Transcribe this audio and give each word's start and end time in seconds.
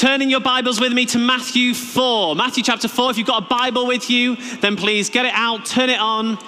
turning 0.00 0.30
your 0.30 0.40
Bibles 0.40 0.80
with 0.80 0.94
me 0.94 1.04
to 1.04 1.18
Matthew 1.18 1.74
4. 1.74 2.34
Matthew 2.34 2.62
chapter 2.62 2.88
4. 2.88 3.10
If 3.10 3.18
you've 3.18 3.26
got 3.26 3.42
a 3.42 3.46
Bible 3.46 3.86
with 3.86 4.08
you, 4.08 4.34
then 4.62 4.74
please 4.74 5.10
get 5.10 5.26
it 5.26 5.32
out, 5.34 5.66
turn 5.66 5.90
it 5.90 6.00
on. 6.00 6.38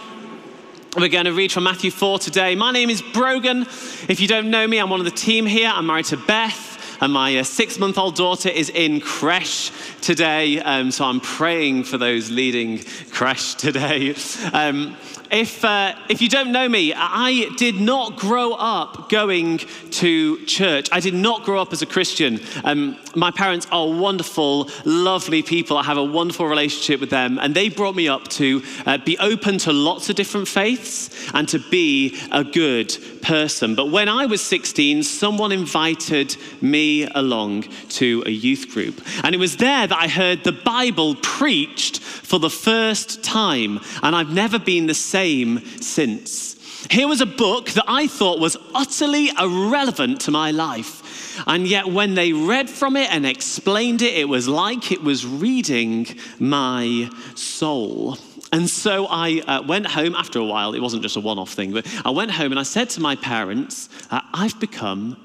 We're 0.96 1.10
going 1.10 1.26
to 1.26 1.34
read 1.34 1.52
from 1.52 1.64
Matthew 1.64 1.90
4 1.90 2.18
today. 2.18 2.54
My 2.54 2.72
name 2.72 2.88
is 2.88 3.02
Brogan. 3.02 3.66
If 4.08 4.20
you 4.20 4.26
don't 4.26 4.50
know 4.50 4.66
me, 4.66 4.78
I'm 4.78 4.88
one 4.88 5.00
of 5.00 5.04
the 5.04 5.10
team 5.10 5.44
here. 5.44 5.70
I'm 5.70 5.86
married 5.86 6.06
to 6.06 6.16
Beth, 6.16 6.96
and 7.02 7.12
my 7.12 7.36
uh, 7.36 7.44
six 7.44 7.78
month 7.78 7.98
old 7.98 8.16
daughter 8.16 8.48
is 8.48 8.70
in 8.70 9.02
creche 9.02 9.70
today. 10.00 10.58
Um, 10.58 10.90
so 10.90 11.04
I'm 11.04 11.20
praying 11.20 11.84
for 11.84 11.98
those 11.98 12.30
leading 12.30 12.82
creche 13.10 13.54
today. 13.56 14.14
Um, 14.54 14.96
if, 15.32 15.64
uh, 15.64 15.94
if 16.10 16.20
you 16.20 16.28
don't 16.28 16.52
know 16.52 16.68
me, 16.68 16.92
I 16.94 17.48
did 17.56 17.76
not 17.76 18.16
grow 18.16 18.52
up 18.52 19.08
going 19.08 19.58
to 19.58 20.44
church. 20.44 20.90
I 20.92 21.00
did 21.00 21.14
not 21.14 21.42
grow 21.44 21.60
up 21.60 21.72
as 21.72 21.80
a 21.80 21.86
Christian. 21.86 22.38
Um, 22.64 22.98
my 23.16 23.30
parents 23.30 23.66
are 23.72 23.88
wonderful, 23.88 24.68
lovely 24.84 25.42
people. 25.42 25.78
I 25.78 25.84
have 25.84 25.96
a 25.96 26.04
wonderful 26.04 26.46
relationship 26.46 27.00
with 27.00 27.08
them, 27.08 27.38
and 27.38 27.54
they 27.54 27.70
brought 27.70 27.94
me 27.94 28.08
up 28.08 28.28
to 28.28 28.62
uh, 28.84 28.98
be 28.98 29.16
open 29.18 29.56
to 29.58 29.72
lots 29.72 30.10
of 30.10 30.16
different 30.16 30.48
faiths 30.48 31.08
and 31.32 31.48
to 31.48 31.58
be 31.58 32.20
a 32.30 32.44
good 32.44 32.94
person. 33.22 33.74
But 33.74 33.90
when 33.90 34.08
I 34.08 34.26
was 34.26 34.42
16, 34.42 35.02
someone 35.02 35.52
invited 35.52 36.36
me 36.60 37.06
along 37.06 37.62
to 37.90 38.22
a 38.26 38.30
youth 38.30 38.70
group, 38.70 39.00
and 39.22 39.34
it 39.34 39.38
was 39.38 39.56
there 39.56 39.86
that 39.86 39.98
I 39.98 40.08
heard 40.08 40.44
the 40.44 40.52
Bible 40.52 41.14
preached 41.16 42.00
for 42.00 42.38
the 42.38 42.50
first 42.50 43.22
time, 43.22 43.80
and 44.02 44.14
I've 44.14 44.32
never 44.32 44.58
been 44.58 44.86
the 44.86 44.94
same 44.94 45.64
since. 45.80 46.56
Here 46.90 47.06
was 47.06 47.20
a 47.20 47.26
book 47.26 47.70
that 47.70 47.84
I 47.86 48.06
thought 48.06 48.40
was 48.40 48.56
utterly 48.74 49.30
irrelevant 49.38 50.20
to 50.22 50.30
my 50.30 50.50
life. 50.50 51.02
And 51.46 51.66
yet, 51.66 51.86
when 51.86 52.14
they 52.14 52.32
read 52.32 52.68
from 52.68 52.96
it 52.96 53.10
and 53.10 53.24
explained 53.24 54.02
it, 54.02 54.14
it 54.14 54.28
was 54.28 54.48
like 54.48 54.92
it 54.92 55.02
was 55.02 55.24
reading 55.24 56.06
my 56.38 57.08
soul. 57.34 58.18
And 58.52 58.68
so 58.68 59.06
I 59.08 59.40
uh, 59.46 59.62
went 59.62 59.86
home 59.86 60.14
after 60.14 60.38
a 60.38 60.44
while. 60.44 60.74
It 60.74 60.80
wasn't 60.80 61.02
just 61.02 61.16
a 61.16 61.20
one 61.20 61.38
off 61.38 61.52
thing, 61.52 61.72
but 61.72 61.86
I 62.04 62.10
went 62.10 62.30
home 62.30 62.52
and 62.52 62.60
I 62.60 62.64
said 62.64 62.90
to 62.90 63.00
my 63.00 63.16
parents, 63.16 63.88
uh, 64.10 64.20
I've 64.32 64.60
become 64.60 65.16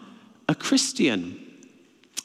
a 0.47 0.55
Christian 0.55 1.43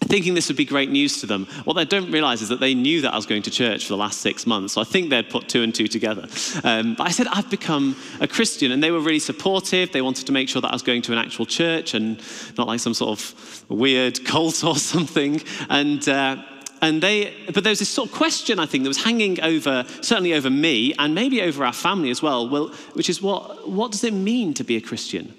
thinking 0.04 0.34
this 0.34 0.48
would 0.48 0.56
be 0.56 0.64
great 0.64 0.90
news 0.90 1.20
to 1.20 1.26
them. 1.26 1.46
What 1.64 1.74
they 1.74 1.84
don't 1.84 2.10
realize 2.10 2.42
is 2.42 2.48
that 2.48 2.60
they 2.60 2.74
knew 2.74 3.00
that 3.02 3.12
I 3.12 3.16
was 3.16 3.26
going 3.26 3.42
to 3.42 3.50
church 3.50 3.84
for 3.84 3.90
the 3.90 3.96
last 3.96 4.20
six 4.20 4.46
months. 4.46 4.74
So 4.74 4.80
I 4.80 4.84
think 4.84 5.10
they'd 5.10 5.28
put 5.28 5.48
two 5.48 5.62
and 5.62 5.74
two 5.74 5.86
together. 5.86 6.28
Um, 6.64 6.94
but 6.96 7.06
I 7.06 7.10
said, 7.10 7.28
I've 7.28 7.48
become 7.50 7.96
a 8.20 8.28
Christian. 8.28 8.72
And 8.72 8.82
they 8.82 8.90
were 8.90 9.00
really 9.00 9.18
supportive. 9.18 9.92
They 9.92 10.02
wanted 10.02 10.26
to 10.26 10.32
make 10.32 10.48
sure 10.48 10.60
that 10.60 10.68
I 10.68 10.74
was 10.74 10.82
going 10.82 11.02
to 11.02 11.12
an 11.12 11.18
actual 11.18 11.46
church 11.46 11.94
and 11.94 12.20
not 12.58 12.66
like 12.66 12.80
some 12.80 12.94
sort 12.94 13.18
of 13.18 13.64
weird 13.68 14.24
cult 14.26 14.64
or 14.64 14.76
something. 14.76 15.40
And, 15.70 16.06
uh, 16.08 16.42
and 16.82 17.00
they, 17.00 17.32
but 17.54 17.62
there 17.62 17.70
was 17.70 17.78
this 17.78 17.88
sort 17.88 18.08
of 18.08 18.14
question, 18.14 18.58
I 18.58 18.66
think, 18.66 18.82
that 18.82 18.88
was 18.88 19.04
hanging 19.04 19.40
over, 19.40 19.84
certainly 20.00 20.34
over 20.34 20.50
me 20.50 20.92
and 20.98 21.14
maybe 21.14 21.40
over 21.40 21.64
our 21.64 21.72
family 21.72 22.10
as 22.10 22.20
well, 22.20 22.48
well 22.48 22.68
which 22.94 23.08
is 23.08 23.22
what, 23.22 23.68
what 23.68 23.92
does 23.92 24.02
it 24.02 24.12
mean 24.12 24.52
to 24.54 24.64
be 24.64 24.76
a 24.76 24.80
Christian? 24.80 25.32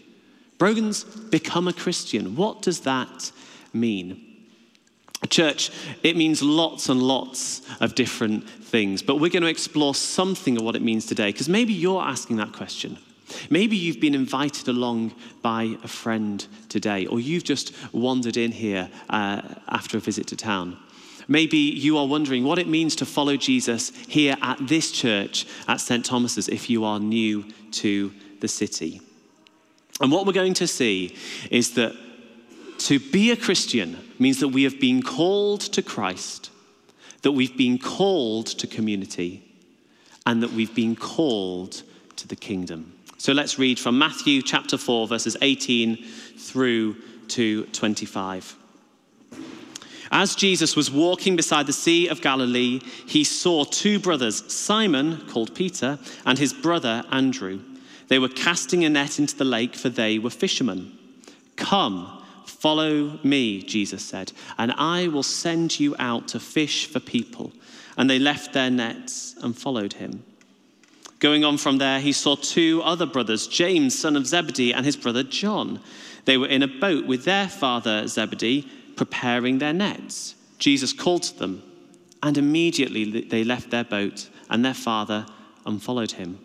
Brogan's 0.57 1.03
become 1.03 1.67
a 1.67 1.73
Christian. 1.73 2.37
What 2.37 2.61
does 2.61 2.79
that 2.81 3.33
mean? 3.73 4.29
Church, 5.29 5.69
it 6.01 6.15
means 6.15 6.41
lots 6.41 6.87
and 6.87 7.03
lots 7.03 7.61
of 7.81 7.93
different 7.93 8.49
things, 8.49 9.01
but 9.01 9.17
we're 9.17 9.29
going 9.29 9.43
to 9.43 9.49
explore 9.49 9.93
something 9.93 10.57
of 10.57 10.63
what 10.63 10.77
it 10.77 10.81
means 10.81 11.05
today 11.05 11.31
because 11.33 11.49
maybe 11.49 11.73
you're 11.73 12.01
asking 12.01 12.37
that 12.37 12.53
question. 12.53 12.97
Maybe 13.49 13.75
you've 13.75 13.99
been 13.99 14.15
invited 14.15 14.69
along 14.69 15.13
by 15.41 15.75
a 15.83 15.87
friend 15.87 16.45
today, 16.69 17.05
or 17.05 17.19
you've 17.19 17.43
just 17.43 17.73
wandered 17.93 18.37
in 18.37 18.51
here 18.51 18.89
uh, 19.09 19.41
after 19.67 19.97
a 19.97 20.01
visit 20.01 20.27
to 20.27 20.35
town. 20.37 20.77
Maybe 21.27 21.57
you 21.57 21.97
are 21.97 22.07
wondering 22.07 22.43
what 22.43 22.59
it 22.59 22.67
means 22.67 22.95
to 22.97 23.05
follow 23.05 23.37
Jesus 23.37 23.89
here 24.07 24.35
at 24.41 24.67
this 24.67 24.91
church 24.91 25.45
at 25.67 25.81
St. 25.81 26.05
Thomas's 26.05 26.49
if 26.49 26.69
you 26.69 26.83
are 26.85 26.99
new 26.99 27.45
to 27.71 28.13
the 28.39 28.47
city. 28.47 29.01
And 30.01 30.11
what 30.11 30.25
we're 30.25 30.33
going 30.33 30.55
to 30.55 30.67
see 30.67 31.15
is 31.49 31.75
that 31.75 31.95
to 32.79 32.99
be 32.99 33.31
a 33.31 33.37
Christian 33.37 33.97
means 34.19 34.39
that 34.39 34.49
we 34.49 34.63
have 34.63 34.79
been 34.79 35.01
called 35.01 35.61
to 35.61 35.81
Christ, 35.81 36.49
that 37.21 37.31
we've 37.31 37.55
been 37.55 37.77
called 37.77 38.47
to 38.47 38.67
community, 38.67 39.43
and 40.25 40.43
that 40.43 40.51
we've 40.51 40.75
been 40.75 40.95
called 40.95 41.83
to 42.17 42.27
the 42.27 42.35
kingdom. 42.35 42.93
So 43.17 43.31
let's 43.31 43.57
read 43.57 43.79
from 43.79 43.97
Matthew 43.97 44.41
chapter 44.41 44.77
4, 44.77 45.07
verses 45.07 45.37
18 45.41 46.03
through 46.37 46.95
to 47.29 47.63
25. 47.67 48.57
As 50.13 50.35
Jesus 50.35 50.75
was 50.75 50.91
walking 50.91 51.35
beside 51.35 51.67
the 51.67 51.73
Sea 51.73 52.07
of 52.07 52.21
Galilee, 52.21 52.79
he 53.07 53.23
saw 53.23 53.65
two 53.65 53.99
brothers, 53.99 54.49
Simon, 54.53 55.27
called 55.27 55.55
Peter, 55.55 55.99
and 56.25 56.37
his 56.37 56.53
brother 56.53 57.03
Andrew. 57.11 57.59
They 58.07 58.19
were 58.19 58.29
casting 58.29 58.85
a 58.85 58.89
net 58.89 59.17
into 59.17 59.35
the 59.35 59.43
lake, 59.43 59.75
for 59.75 59.89
they 59.89 60.19
were 60.19 60.29
fishermen. 60.29 60.97
Come, 61.55 62.23
Follow 62.63 63.19
me, 63.23 63.61
Jesus 63.61 64.05
said, 64.05 64.31
and 64.57 64.71
I 64.77 65.09
will 65.09 65.21
send 65.21 65.81
you 65.81 65.97
out 65.99 66.29
to 66.29 66.39
fish 66.39 66.85
for 66.85 67.01
people. 67.01 67.51
And 67.97 68.09
they 68.09 68.19
left 68.19 68.53
their 68.53 68.71
nets 68.71 69.35
and 69.43 69.53
followed 69.53 69.91
him. 69.91 70.23
Going 71.19 71.43
on 71.43 71.57
from 71.57 71.77
there, 71.77 71.99
he 71.99 72.13
saw 72.13 72.37
two 72.37 72.81
other 72.83 73.05
brothers, 73.05 73.47
James, 73.47 73.99
son 73.99 74.15
of 74.15 74.25
Zebedee, 74.25 74.73
and 74.73 74.85
his 74.85 74.95
brother 74.95 75.23
John. 75.23 75.81
They 76.23 76.37
were 76.37 76.47
in 76.47 76.63
a 76.63 76.67
boat 76.67 77.05
with 77.05 77.25
their 77.25 77.49
father 77.49 78.07
Zebedee, 78.07 78.69
preparing 78.95 79.59
their 79.59 79.73
nets. 79.73 80.35
Jesus 80.59 80.93
called 80.93 81.23
to 81.23 81.39
them, 81.39 81.63
and 82.21 82.37
immediately 82.37 83.21
they 83.21 83.43
left 83.43 83.69
their 83.69 83.83
boat 83.83 84.29
and 84.49 84.63
their 84.63 84.73
father 84.73 85.25
and 85.65 85.81
followed 85.81 86.11
him. 86.11 86.39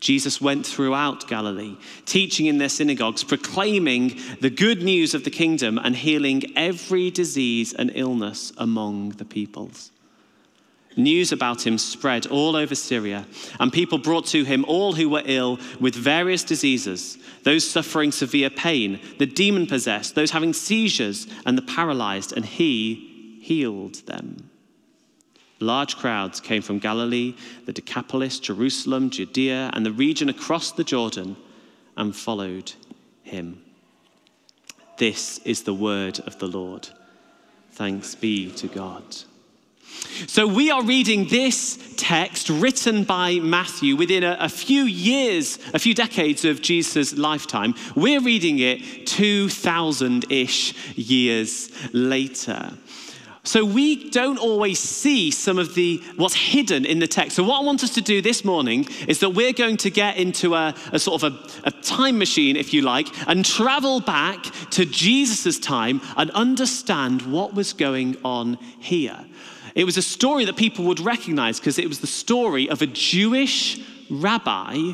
Jesus 0.00 0.40
went 0.40 0.66
throughout 0.66 1.26
Galilee, 1.26 1.76
teaching 2.04 2.46
in 2.46 2.58
their 2.58 2.68
synagogues, 2.68 3.24
proclaiming 3.24 4.20
the 4.40 4.50
good 4.50 4.82
news 4.82 5.14
of 5.14 5.24
the 5.24 5.30
kingdom, 5.30 5.78
and 5.78 5.96
healing 5.96 6.52
every 6.54 7.10
disease 7.10 7.72
and 7.72 7.90
illness 7.94 8.52
among 8.58 9.10
the 9.10 9.24
peoples. 9.24 9.90
News 10.96 11.30
about 11.30 11.66
him 11.66 11.76
spread 11.76 12.26
all 12.26 12.56
over 12.56 12.74
Syria, 12.74 13.26
and 13.60 13.70
people 13.70 13.98
brought 13.98 14.26
to 14.28 14.44
him 14.44 14.64
all 14.66 14.94
who 14.94 15.10
were 15.10 15.22
ill 15.26 15.60
with 15.78 15.94
various 15.94 16.42
diseases 16.42 17.18
those 17.42 17.68
suffering 17.68 18.10
severe 18.10 18.50
pain, 18.50 18.98
the 19.18 19.26
demon 19.26 19.68
possessed, 19.68 20.16
those 20.16 20.32
having 20.32 20.52
seizures, 20.52 21.28
and 21.44 21.56
the 21.56 21.62
paralyzed, 21.62 22.32
and 22.32 22.44
he 22.44 23.38
healed 23.40 23.94
them. 24.06 24.50
Large 25.60 25.96
crowds 25.96 26.40
came 26.40 26.60
from 26.60 26.80
Galilee, 26.80 27.34
the 27.64 27.72
Decapolis, 27.72 28.40
Jerusalem, 28.40 29.10
Judea, 29.10 29.70
and 29.74 29.86
the 29.86 29.92
region 29.92 30.28
across 30.28 30.72
the 30.72 30.82
Jordan 30.82 31.36
and 31.96 32.16
followed 32.16 32.72
him. 33.22 33.62
This 34.98 35.38
is 35.44 35.62
the 35.62 35.74
word 35.74 36.18
of 36.20 36.38
the 36.40 36.48
Lord. 36.48 36.88
Thanks 37.72 38.14
be 38.14 38.50
to 38.52 38.66
God. 38.66 39.04
So, 40.26 40.46
we 40.46 40.70
are 40.70 40.82
reading 40.82 41.28
this 41.28 41.78
text 41.96 42.48
written 42.48 43.04
by 43.04 43.38
Matthew 43.40 43.96
within 43.96 44.24
a, 44.24 44.36
a 44.40 44.48
few 44.48 44.84
years, 44.84 45.58
a 45.74 45.78
few 45.78 45.94
decades 45.94 46.44
of 46.44 46.62
Jesus' 46.62 47.16
lifetime. 47.16 47.74
We're 47.94 48.20
reading 48.20 48.58
it 48.58 49.06
2,000 49.06 50.30
ish 50.30 50.74
years 50.96 51.70
later. 51.92 52.72
So 53.46 53.64
we 53.64 54.10
don't 54.10 54.38
always 54.38 54.80
see 54.80 55.30
some 55.30 55.56
of 55.56 55.76
the 55.76 56.02
what's 56.16 56.34
hidden 56.34 56.84
in 56.84 56.98
the 56.98 57.06
text. 57.06 57.36
So 57.36 57.44
what 57.44 57.60
I 57.60 57.64
want 57.64 57.84
us 57.84 57.94
to 57.94 58.00
do 58.00 58.20
this 58.20 58.44
morning 58.44 58.88
is 59.06 59.20
that 59.20 59.30
we're 59.30 59.52
going 59.52 59.76
to 59.78 59.90
get 59.90 60.16
into 60.16 60.56
a, 60.56 60.74
a 60.92 60.98
sort 60.98 61.22
of 61.22 61.32
a, 61.32 61.68
a, 61.68 61.70
time 61.70 62.18
machine, 62.18 62.56
if 62.56 62.74
you 62.74 62.82
like, 62.82 63.06
and 63.28 63.44
travel 63.44 64.00
back 64.00 64.42
to 64.70 64.84
Jesus' 64.84 65.60
time 65.60 66.00
and 66.16 66.32
understand 66.32 67.22
what 67.22 67.54
was 67.54 67.72
going 67.72 68.16
on 68.24 68.58
here. 68.80 69.24
It 69.76 69.84
was 69.84 69.98
a 69.98 70.02
story 70.02 70.46
that 70.46 70.56
people 70.56 70.86
would 70.86 71.00
recognize 71.00 71.60
because 71.60 71.78
it 71.78 71.86
was 71.86 72.00
the 72.00 72.06
story 72.06 72.68
of 72.68 72.80
a 72.80 72.86
Jewish 72.86 73.78
rabbi 74.10 74.92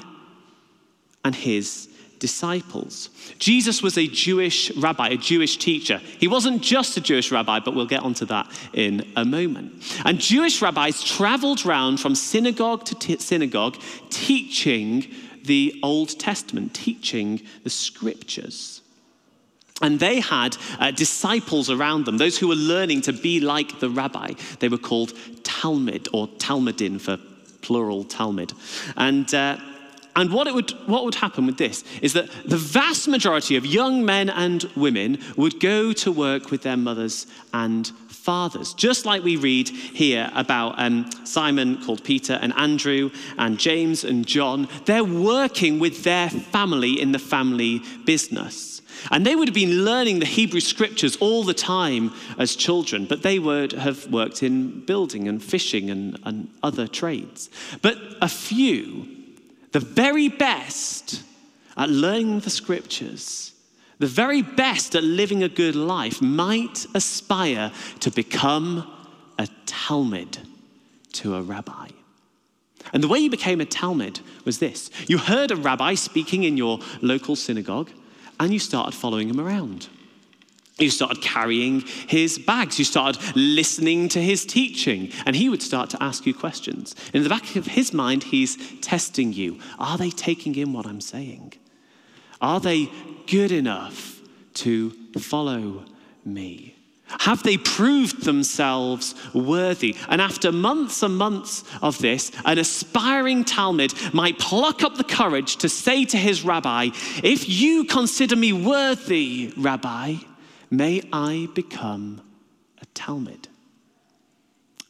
and 1.25 1.35
his 1.35 1.89
disciples. 2.19 3.09
Jesus 3.39 3.81
was 3.81 3.97
a 3.97 4.09
Jewish 4.09 4.71
rabbi, 4.77 5.09
a 5.09 5.17
Jewish 5.17 5.57
teacher. 5.57 5.99
He 6.19 6.27
wasn't 6.27 6.63
just 6.63 6.97
a 6.97 7.01
Jewish 7.01 7.31
rabbi, 7.31 7.61
but 7.61 7.77
we'll 7.77 7.87
get 7.87 8.03
onto 8.03 8.27
that 8.27 8.51
in 8.73 9.13
a 9.17 9.25
moment. 9.25 9.83
And 10.05 10.19
Jewish 10.19 10.61
rabbis 10.61 11.03
traveled 11.05 11.65
around 11.65 11.99
from 11.99 12.17
synagogue 12.17 12.85
to 12.87 12.97
t- 12.97 13.19
synagogue 13.19 13.77
teaching 14.11 15.07
the 15.45 15.79
Old 15.83 16.19
Testament, 16.19 16.75
teaching 16.75 17.41
the 17.63 17.71
scriptures. 17.71 18.82
And 19.81 19.99
they 19.99 20.21
had 20.21 20.57
uh, 20.79 20.91
disciples 20.91 21.71
around 21.71 22.05
them, 22.05 22.19
those 22.19 22.39
who 22.39 22.49
were 22.49 22.55
learning 22.55 23.01
to 23.03 23.13
be 23.13 23.41
like 23.41 23.81
the 23.81 23.91
rabbi. 23.91 24.35
They 24.61 24.69
were 24.69 24.79
called 24.79 25.13
Talmid 25.43 26.09
or 26.13 26.29
Talmidim 26.29 27.01
for 27.01 27.19
plural 27.63 28.05
Talmid. 28.05 28.53
And 28.97 29.33
uh, 29.35 29.57
and 30.15 30.31
what, 30.31 30.47
it 30.47 30.55
would, 30.55 30.73
what 30.87 31.05
would 31.05 31.15
happen 31.15 31.47
with 31.47 31.57
this 31.57 31.85
is 32.03 32.13
that 32.13 32.29
the 32.45 32.59
vast 32.59 33.09
majority 33.09 33.57
of 33.57 33.65
young 33.65 34.05
men 34.05 34.29
and 34.29 34.63
women 34.77 35.19
would 35.37 35.59
go 35.59 35.93
to 35.95 36.13
work 36.13 36.51
with 36.51 36.63
their 36.63 36.77
mothers 36.77 37.27
and 37.55 37.89
fathers. 38.09 38.75
Just 38.75 39.07
like 39.07 39.23
we 39.23 39.37
read 39.37 39.71
here 39.71 40.31
about 40.35 40.75
um, 40.77 41.11
Simon 41.25 41.83
called 41.83 42.05
Peter 42.05 42.35
and 42.35 42.53
Andrew 42.57 43.11
and 43.39 43.59
James 43.59 44.05
and 44.05 44.27
John, 44.27 44.69
they're 44.85 45.03
working 45.03 45.79
with 45.79 46.05
their 46.05 46.29
family 46.29 47.01
in 47.01 47.13
the 47.13 47.19
family 47.19 47.81
business. 48.05 48.82
And 49.11 49.27
they 49.27 49.35
would 49.35 49.49
have 49.49 49.55
been 49.55 49.85
learning 49.85 50.19
the 50.19 50.27
Hebrew 50.27 50.61
scriptures 50.61 51.17
all 51.17 51.45
the 51.45 51.55
time 51.55 52.13
as 52.39 52.55
children, 52.55 53.07
but 53.07 53.23
they 53.23 53.39
would 53.39 53.73
have 53.73 54.07
worked 54.11 54.43
in 54.43 54.85
building 54.85 55.29
and 55.29 55.43
fishing 55.43 55.91
and, 55.91 56.19
and 56.25 56.49
other 56.63 56.87
trades. 56.87 57.51
But 57.81 57.99
a 58.21 58.29
few, 58.29 59.09
the 59.73 59.81
very 59.81 60.29
best 60.29 61.23
at 61.77 61.89
learning 61.89 62.41
the 62.41 62.51
scriptures, 62.51 63.53
the 63.99 64.07
very 64.07 64.43
best 64.43 64.95
at 64.95 65.05
living 65.05 65.43
a 65.43 65.49
good 65.49 65.75
life 65.75 66.21
might 66.21 66.87
aspire 66.95 67.73
to 68.01 68.11
become 68.11 68.91
a 69.39 69.49
Talmid 69.67 70.39
to 71.13 71.35
a 71.35 71.43
rabbi. 71.43 71.89
And 72.93 73.03
the 73.03 73.09
way 73.09 73.19
you 73.21 73.31
became 73.31 73.61
a 73.61 73.67
Talmid 73.67 74.21
was 74.45 74.59
this 74.59 74.91
you 75.09 75.19
heard 75.19 75.51
a 75.51 75.57
rabbi 75.57 75.95
speaking 75.95 76.45
in 76.45 76.57
your 76.57 76.81
local 77.01 77.37
synagogue, 77.37 77.91
and 78.43 78.53
you 78.53 78.59
started 78.59 78.93
following 78.93 79.29
him 79.29 79.39
around. 79.39 79.89
You 80.77 80.91
started 80.91 81.23
carrying 81.23 81.83
his 82.09 82.41
bags. 82.41 82.77
You 82.77 82.85
started 82.85 83.23
listening 83.37 84.09
to 84.09 84.21
his 84.21 84.45
teaching. 84.45 85.13
And 85.25 85.37
he 85.37 85.49
would 85.49 85.63
start 85.63 85.91
to 85.91 86.03
ask 86.03 86.27
you 86.27 86.35
questions. 86.35 86.97
In 87.15 87.23
the 87.23 87.29
back 87.29 87.55
of 87.55 87.69
his 87.69 87.93
mind, 87.93 88.25
he's 88.25 88.57
testing 88.81 89.33
you. 89.33 89.61
Are 89.79 89.97
they 89.97 90.11
taking 90.11 90.57
in 90.57 90.73
what 90.73 90.87
I'm 90.87 91.01
saying? 91.01 91.53
Are 92.41 92.59
they 92.59 92.91
good 93.29 93.53
enough 93.53 94.21
to 94.55 94.91
follow 95.21 95.85
me? 96.25 96.75
Have 97.21 97.43
they 97.43 97.57
proved 97.57 98.25
themselves 98.25 99.15
worthy? 99.35 99.97
And 100.09 100.21
after 100.21 100.53
months 100.53 101.03
and 101.03 101.17
months 101.17 101.65
of 101.81 101.99
this, 101.99 102.33
an 102.45 102.59
aspiring 102.59 103.45
Talmid 103.45 104.13
might 104.15 104.39
pluck 104.39 104.83
up 104.83 104.97
the 104.97 105.05
courage 105.05 105.57
to 105.57 105.69
say 105.69 106.05
to 106.07 106.17
his 106.17 106.45
rabbi, 106.45 106.91
If 107.23 107.49
you 107.49 107.85
consider 107.85 108.37
me 108.37 108.53
worthy, 108.53 109.53
rabbi, 109.57 110.17
may 110.71 111.03
I 111.13 111.49
become 111.55 112.23
a 112.81 112.87
Talmid. 112.87 113.47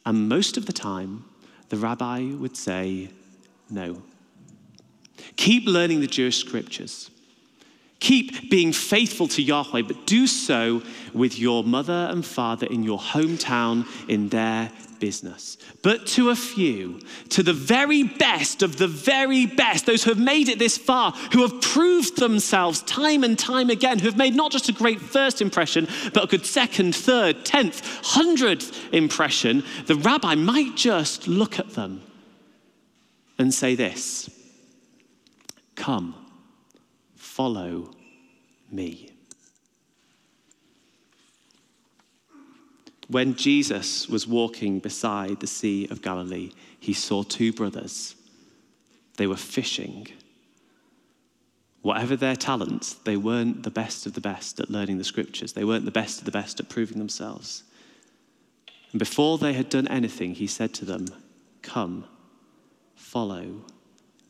And 0.05 0.27
most 0.27 0.57
of 0.57 0.65
the 0.65 0.73
time, 0.73 1.25
the 1.69 1.77
rabbi 1.77 2.31
would 2.33 2.57
say, 2.57 3.09
No. 3.69 4.03
Keep 5.35 5.65
learning 5.67 6.01
the 6.01 6.07
Jewish 6.07 6.37
scriptures. 6.37 7.09
Keep 8.03 8.49
being 8.49 8.73
faithful 8.73 9.29
to 9.29 9.41
Yahweh, 9.41 9.83
but 9.83 10.05
do 10.05 10.27
so 10.27 10.83
with 11.13 11.39
your 11.39 11.63
mother 11.63 12.09
and 12.11 12.25
father 12.25 12.67
in 12.67 12.83
your 12.83 12.99
hometown 12.99 13.87
in 14.09 14.27
their 14.27 14.69
business. 14.99 15.57
But 15.83 16.05
to 16.07 16.29
a 16.29 16.35
few, 16.35 16.99
to 17.29 17.41
the 17.41 17.53
very 17.53 18.03
best 18.03 18.61
of 18.61 18.75
the 18.75 18.89
very 18.89 19.45
best, 19.45 19.85
those 19.85 20.03
who 20.03 20.09
have 20.09 20.19
made 20.19 20.49
it 20.49 20.59
this 20.59 20.77
far, 20.77 21.13
who 21.31 21.43
have 21.43 21.61
proved 21.61 22.17
themselves 22.17 22.81
time 22.81 23.23
and 23.23 23.39
time 23.39 23.69
again, 23.69 23.99
who 23.99 24.07
have 24.07 24.17
made 24.17 24.35
not 24.35 24.51
just 24.51 24.67
a 24.67 24.73
great 24.73 24.99
first 24.99 25.41
impression, 25.41 25.87
but 26.13 26.25
a 26.25 26.27
good 26.27 26.45
second, 26.45 26.93
third, 26.93 27.45
tenth, 27.45 27.87
hundredth 28.03 28.93
impression, 28.93 29.63
the 29.85 29.95
rabbi 29.95 30.35
might 30.35 30.75
just 30.75 31.25
look 31.29 31.57
at 31.57 31.69
them 31.69 32.01
and 33.37 33.53
say 33.53 33.75
this 33.75 34.29
Come 35.75 36.15
follow 37.35 37.89
me. 38.69 39.09
When 43.07 43.33
Jesus 43.35 44.07
was 44.07 44.27
walking 44.27 44.77
beside 44.79 45.39
the 45.39 45.47
Sea 45.47 45.87
of 45.89 46.03
Galilee, 46.03 46.51
he 46.79 46.93
saw 46.93 47.23
two 47.23 47.51
brothers. 47.51 48.15
They 49.17 49.25
were 49.25 49.35
fishing. 49.35 50.07
Whatever 51.81 52.15
their 52.15 52.35
talents, 52.35 52.93
they 52.93 53.17
weren't 53.17 53.63
the 53.63 53.71
best 53.71 54.05
of 54.05 54.13
the 54.13 54.21
best 54.21 54.59
at 54.59 54.69
learning 54.69 54.99
the 54.99 55.03
scriptures. 55.03 55.53
They 55.53 55.65
weren't 55.65 55.85
the 55.85 55.91
best 55.91 56.19
of 56.19 56.25
the 56.25 56.31
best 56.31 56.59
at 56.59 56.69
proving 56.69 56.99
themselves. 56.99 57.63
And 58.91 58.99
before 58.99 59.39
they 59.39 59.53
had 59.53 59.69
done 59.69 59.87
anything, 59.87 60.35
he 60.35 60.45
said 60.45 60.71
to 60.75 60.85
them, 60.85 61.07
Come, 61.63 62.05
follow 62.95 63.65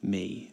me. 0.01 0.52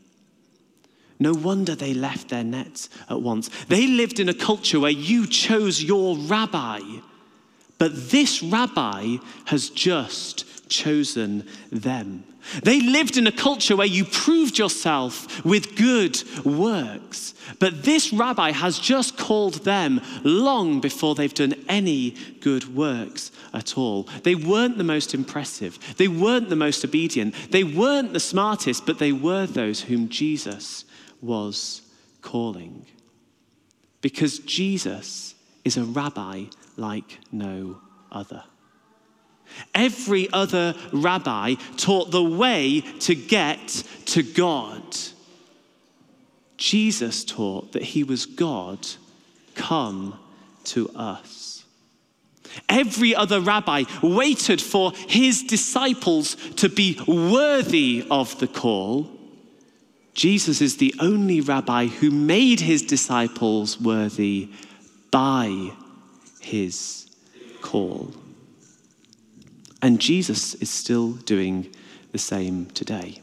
No 1.20 1.34
wonder 1.34 1.74
they 1.74 1.92
left 1.92 2.30
their 2.30 2.42
nets 2.42 2.88
at 3.10 3.20
once. 3.20 3.50
They 3.68 3.86
lived 3.86 4.18
in 4.18 4.30
a 4.30 4.34
culture 4.34 4.80
where 4.80 4.90
you 4.90 5.26
chose 5.26 5.82
your 5.82 6.16
rabbi, 6.16 6.80
but 7.76 8.10
this 8.10 8.42
rabbi 8.42 9.18
has 9.44 9.68
just 9.68 10.68
chosen 10.70 11.46
them. 11.70 12.24
They 12.62 12.80
lived 12.80 13.18
in 13.18 13.26
a 13.26 13.32
culture 13.32 13.76
where 13.76 13.86
you 13.86 14.06
proved 14.06 14.58
yourself 14.58 15.44
with 15.44 15.76
good 15.76 16.22
works, 16.42 17.34
but 17.58 17.82
this 17.84 18.14
rabbi 18.14 18.52
has 18.52 18.78
just 18.78 19.18
called 19.18 19.64
them 19.64 20.00
long 20.24 20.80
before 20.80 21.14
they've 21.14 21.34
done 21.34 21.54
any 21.68 22.12
good 22.40 22.74
works 22.74 23.30
at 23.52 23.76
all. 23.76 24.04
They 24.22 24.34
weren't 24.34 24.78
the 24.78 24.84
most 24.84 25.12
impressive, 25.12 25.78
they 25.98 26.08
weren't 26.08 26.48
the 26.48 26.56
most 26.56 26.82
obedient, 26.82 27.34
they 27.50 27.64
weren't 27.64 28.14
the 28.14 28.20
smartest, 28.20 28.86
but 28.86 28.98
they 28.98 29.12
were 29.12 29.44
those 29.44 29.82
whom 29.82 30.08
Jesus 30.08 30.86
was 31.20 31.82
calling. 32.22 32.86
Because 34.00 34.38
Jesus 34.40 35.34
is 35.64 35.76
a 35.76 35.84
rabbi 35.84 36.44
like 36.76 37.18
no 37.30 37.80
other. 38.10 38.44
Every 39.74 40.28
other 40.32 40.74
rabbi 40.92 41.54
taught 41.76 42.10
the 42.10 42.22
way 42.22 42.82
to 43.00 43.14
get 43.14 43.68
to 44.06 44.22
God. 44.22 44.82
Jesus 46.56 47.24
taught 47.24 47.72
that 47.72 47.82
he 47.82 48.04
was 48.04 48.26
God 48.26 48.86
come 49.54 50.18
to 50.64 50.88
us. 50.90 51.64
Every 52.68 53.14
other 53.14 53.40
rabbi 53.40 53.84
waited 54.02 54.60
for 54.60 54.92
his 54.92 55.42
disciples 55.42 56.36
to 56.56 56.68
be 56.68 57.00
worthy 57.06 58.06
of 58.10 58.38
the 58.40 58.46
call. 58.46 59.10
Jesus 60.14 60.60
is 60.60 60.76
the 60.76 60.94
only 61.00 61.40
rabbi 61.40 61.86
who 61.86 62.10
made 62.10 62.60
his 62.60 62.82
disciples 62.82 63.80
worthy 63.80 64.50
by 65.10 65.70
his 66.40 67.08
call. 67.62 68.12
And 69.82 70.00
Jesus 70.00 70.54
is 70.54 70.68
still 70.68 71.12
doing 71.12 71.74
the 72.12 72.18
same 72.18 72.66
today. 72.66 73.20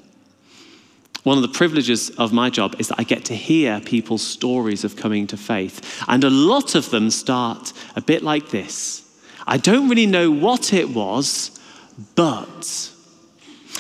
One 1.24 1.38
of 1.38 1.42
the 1.42 1.50
privileges 1.50 2.10
of 2.12 2.32
my 2.32 2.50
job 2.50 2.76
is 2.80 2.88
that 2.88 3.00
I 3.00 3.04
get 3.04 3.26
to 3.26 3.36
hear 3.36 3.82
people's 3.82 4.26
stories 4.26 4.84
of 4.86 4.96
coming 4.96 5.28
to 5.28 5.38
faith. 5.38 6.04
And 6.08 6.24
a 6.24 6.30
lot 6.30 6.74
of 6.74 6.90
them 6.90 7.10
start 7.10 7.74
a 7.96 8.02
bit 8.02 8.24
like 8.24 8.50
this 8.50 9.04
I 9.46 9.58
don't 9.58 9.90
really 9.90 10.06
know 10.06 10.32
what 10.32 10.74
it 10.74 10.90
was, 10.90 11.60
but. 12.16 12.94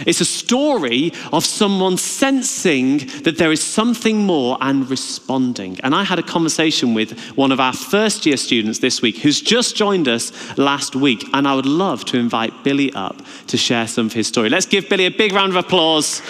It's 0.06 0.22
a 0.22 0.25
story 0.25 1.12
of 1.34 1.46
someone 1.46 1.98
sensing 1.98 3.00
that 3.24 3.38
there 3.38 3.51
is 3.51 3.63
something 3.63 4.25
more 4.25 4.58
and 4.62 4.89
responding. 4.89 5.80
And 5.84 5.96
I 5.96 6.04
had 6.04 6.20
a 6.20 6.24
conversation 6.24 6.94
with 6.94 7.20
one 7.36 7.51
of 7.51 7.60
our 7.60 7.74
first 7.74 8.25
year 8.25 8.38
students 8.38 8.80
this 8.80 9.01
week 9.01 9.18
who's 9.18 9.42
just 9.42 9.75
joined 9.75 10.08
us 10.08 10.32
last 10.58 10.96
week. 10.96 11.24
And 11.34 11.48
I 11.48 11.56
would 11.56 11.66
love 11.66 12.06
to 12.06 12.18
invite 12.18 12.54
Billy 12.63 12.94
up 12.94 13.22
to 13.48 13.58
share 13.58 13.88
some 13.88 14.06
of 14.06 14.13
his 14.13 14.27
story. 14.27 14.50
Let's 14.50 14.66
give 14.66 14.88
Billy 14.89 15.06
a 15.06 15.12
big 15.12 15.34
round 15.34 15.51
of 15.51 15.58
applause. 15.58 16.22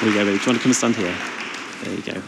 There 0.00 0.08
you 0.08 0.14
go, 0.14 0.24
Billy. 0.24 0.38
Do 0.38 0.44
you 0.44 0.46
want 0.46 0.58
to 0.58 0.58
come 0.58 0.64
and 0.64 0.76
stand 0.76 0.96
here? 0.96 1.16
There 1.84 1.94
you 1.94 2.02
go. 2.02 2.22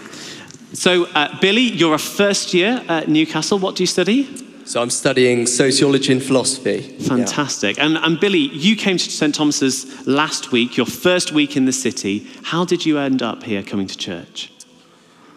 So, 0.75 1.05
uh, 1.15 1.39
Billy, 1.41 1.63
you're 1.63 1.95
a 1.95 1.99
first 1.99 2.55
year 2.55 2.83
at 2.89 3.09
Newcastle. 3.09 3.59
What 3.59 3.77
do 3.77 3.83
you 3.83 3.87
study? 3.87 4.52
So 4.65 4.81
I'm 4.81 4.91
studying 4.91 5.47
sociology 5.47 6.13
and 6.13 6.23
philosophy. 6.23 6.81
Fantastic. 6.81 7.77
Yeah. 7.77 7.87
And, 7.87 7.97
and 7.97 8.21
Billy, 8.21 8.39
you 8.39 8.77
came 8.77 8.97
to 8.97 9.11
St. 9.11 9.35
Thomas's 9.35 10.07
last 10.07 10.53
week, 10.53 10.77
your 10.77 10.87
first 10.87 11.33
week 11.33 11.57
in 11.57 11.65
the 11.65 11.73
city. 11.73 12.29
How 12.45 12.65
did 12.65 12.87
you 12.87 12.99
end 12.99 13.23
up 13.23 13.43
here 13.43 13.63
coming 13.63 13.89
to 13.89 13.97
church? 13.97 14.53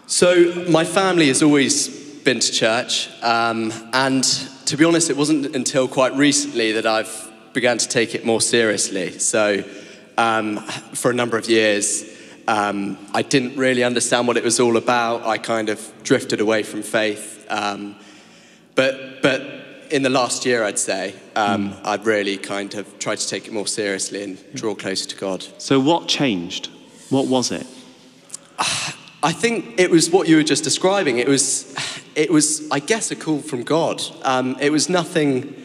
So 0.08 0.66
my 0.70 0.86
family 0.86 1.28
has 1.30 1.42
always 1.42 1.88
been 2.24 2.40
to 2.40 2.52
church. 2.52 3.10
Um, 3.24 3.74
and 3.94 4.24
to 4.66 4.78
be 4.78 4.86
honest, 4.86 5.10
it 5.10 5.18
wasn't 5.18 5.56
until 5.56 5.88
quite 5.88 6.14
recently 6.14 6.74
that 6.74 6.86
I've 6.86 7.32
began 7.54 7.78
to 7.78 7.88
take 7.88 8.14
it 8.14 8.26
more 8.26 8.42
seriously. 8.42 9.18
So 9.18 9.64
um, 10.18 10.58
for 10.94 11.10
a 11.10 11.14
number 11.14 11.38
of 11.38 11.50
years, 11.50 12.04
um, 12.48 12.98
I 13.14 13.24
didn't 13.24 13.58
really 13.58 13.84
understand 13.84 14.28
what 14.28 14.38
it 14.38 14.44
was 14.44 14.60
all 14.60 14.78
about. 14.78 15.24
I 15.24 15.40
kind 15.40 15.70
of 15.70 15.92
drifted 16.04 16.42
away 16.42 16.62
from 16.64 16.84
faith. 16.84 17.46
Um, 17.50 17.96
but, 18.76 19.22
but 19.22 19.42
in 19.90 20.04
the 20.04 20.10
last 20.10 20.46
year, 20.46 20.64
I'd 20.64 20.80
say, 20.80 21.16
um, 21.36 21.72
mm. 21.72 21.82
I've 21.84 22.06
really 22.06 22.38
kind 22.38 22.74
of 22.76 23.00
tried 23.00 23.18
to 23.20 23.28
take 23.28 23.48
it 23.48 23.54
more 23.54 23.68
seriously 23.68 24.24
and 24.24 24.54
draw 24.54 24.76
closer 24.76 25.08
to 25.10 25.16
God. 25.16 25.46
So, 25.58 25.80
what 25.80 26.08
changed? 26.08 26.70
What 27.10 27.28
was 27.28 27.52
it? 27.52 27.66
I 28.60 29.32
think 29.32 29.80
it 29.80 29.90
was 29.90 30.10
what 30.10 30.28
you 30.28 30.36
were 30.36 30.44
just 30.44 30.64
describing. 30.64 31.18
It 31.18 31.28
was, 31.28 31.76
it 32.16 32.32
was, 32.32 32.70
I 32.70 32.80
guess, 32.80 33.12
a 33.12 33.16
call 33.16 33.40
from 33.40 33.64
God. 33.64 34.02
Um, 34.24 34.56
it 34.60 34.72
was 34.72 34.90
nothing. 34.90 35.56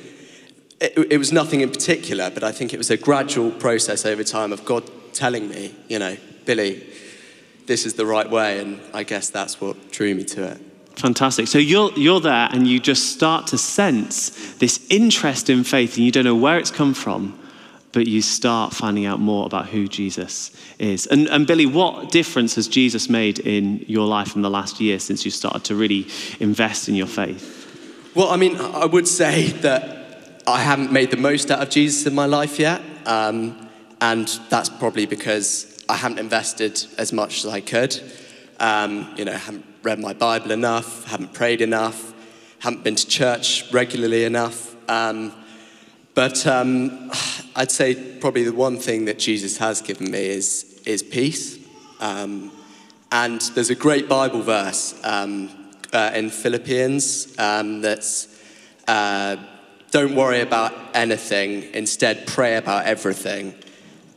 It, 0.81 1.13
it 1.13 1.19
was 1.19 1.31
nothing 1.31 1.61
in 1.61 1.71
particular, 1.71 2.31
but 2.31 2.43
I 2.43 2.53
think 2.53 2.73
it 2.73 2.79
was 2.79 2.91
a 2.91 2.97
gradual 2.97 3.51
process 3.51 4.07
over 4.07 4.25
time 4.25 4.53
of 4.53 4.65
God 4.65 4.91
telling 5.13 5.49
me, 5.49 5.75
you 5.89 5.99
know, 5.99 6.17
Billy, 6.47 6.87
this 7.67 7.85
is 7.85 7.95
the 7.95 8.07
right 8.07 8.31
way, 8.31 8.61
and 8.61 8.81
I 8.95 9.03
guess 9.03 9.29
that's 9.29 9.61
what 9.61 9.93
drew 9.93 10.15
me 10.15 10.25
to 10.25 10.53
it. 10.53 10.70
Fantastic. 10.97 11.49
So 11.49 11.59
you're, 11.59 11.93
you're 11.93 12.21
there 12.21 12.49
and 12.53 12.67
you 12.67 12.79
just 12.79 13.13
start 13.13 13.47
to 13.49 13.59
sense 13.59 14.55
this 14.55 14.85
interest 14.91 15.49
in 15.49 15.65
faith, 15.65 15.97
and 15.97 16.05
you 16.05 16.13
don't 16.13 16.25
know 16.25 16.35
where 16.35 16.59
it's 16.59 16.71
come 16.71 16.95
from, 16.95 17.39
but 17.93 18.07
you 18.07 18.23
start 18.23 18.73
finding 18.75 19.07
out 19.07 19.19
more 19.19 19.47
about 19.47 19.69
who 19.69 19.89
Jesus 19.89 20.51
is. 20.79 21.07
And, 21.07 21.27
and 21.29 21.47
Billy, 21.47 21.67
what 21.67 22.11
difference 22.11 22.55
has 22.55 22.69
Jesus 22.69 23.09
made 23.09 23.39
in 23.39 23.85
your 23.89 24.07
life 24.07 24.37
in 24.37 24.43
the 24.43 24.51
last 24.51 24.81
year 24.81 24.99
since 24.99 25.25
you 25.25 25.31
started 25.31 25.65
to 25.65 25.75
really 25.75 26.07
invest 26.39 26.89
in 26.89 26.95
your 26.95 27.07
faith? 27.07 27.57
Well, 28.15 28.29
I 28.29 28.37
mean, 28.37 28.57
I 28.57 28.87
would 28.87 29.09
say 29.09 29.49
that 29.63 30.43
I 30.47 30.61
haven't 30.61 30.93
made 30.93 31.11
the 31.11 31.17
most 31.17 31.51
out 31.51 31.63
of 31.63 31.71
Jesus 31.71 32.07
in 32.07 32.15
my 32.15 32.27
life 32.27 32.59
yet. 32.59 32.83
Um, 33.07 33.69
and 34.01 34.29
that's 34.49 34.69
probably 34.69 35.07
because 35.07 35.85
I 35.89 35.97
haven't 35.97 36.19
invested 36.19 36.85
as 36.99 37.13
much 37.13 37.45
as 37.45 37.51
I 37.51 37.61
could. 37.61 38.01
Um, 38.59 39.13
you 39.17 39.25
know, 39.25 39.33
haven't 39.33 39.65
read 39.83 39.99
my 39.99 40.13
Bible 40.13 40.51
enough, 40.51 41.07
haven't 41.07 41.33
prayed 41.33 41.61
enough, 41.61 42.13
haven't 42.59 42.85
been 42.85 42.97
to 42.97 43.07
church 43.07 43.73
regularly 43.73 44.25
enough. 44.25 44.75
Um, 44.89 45.33
but 46.15 46.47
um, 46.47 47.11
I'd 47.57 47.71
say 47.71 47.95
probably 48.21 48.45
the 48.45 48.53
one 48.53 48.79
thing 48.79 49.07
that 49.07 49.19
Jesus 49.19 49.57
has 49.59 49.81
given 49.81 50.11
me 50.11 50.27
is, 50.27 50.83
is 50.85 51.03
peace. 51.03 51.59
Um, 52.01 52.51
and 53.13 53.41
there's 53.55 53.71
a 53.71 53.75
great 53.75 54.09
Bible 54.09 54.43
verse 54.43 54.99
um, 55.05 55.51
uh, 55.93 56.11
in 56.15 56.31
Philippians 56.31 57.39
um, 57.39 57.81
that's 57.81 58.29
uh, 58.87 59.37
don't 59.91 60.15
worry 60.15 60.41
about 60.41 60.73
anything, 60.95 61.65
instead, 61.75 62.27
pray 62.27 62.57
about 62.57 62.87
everything. 62.87 63.55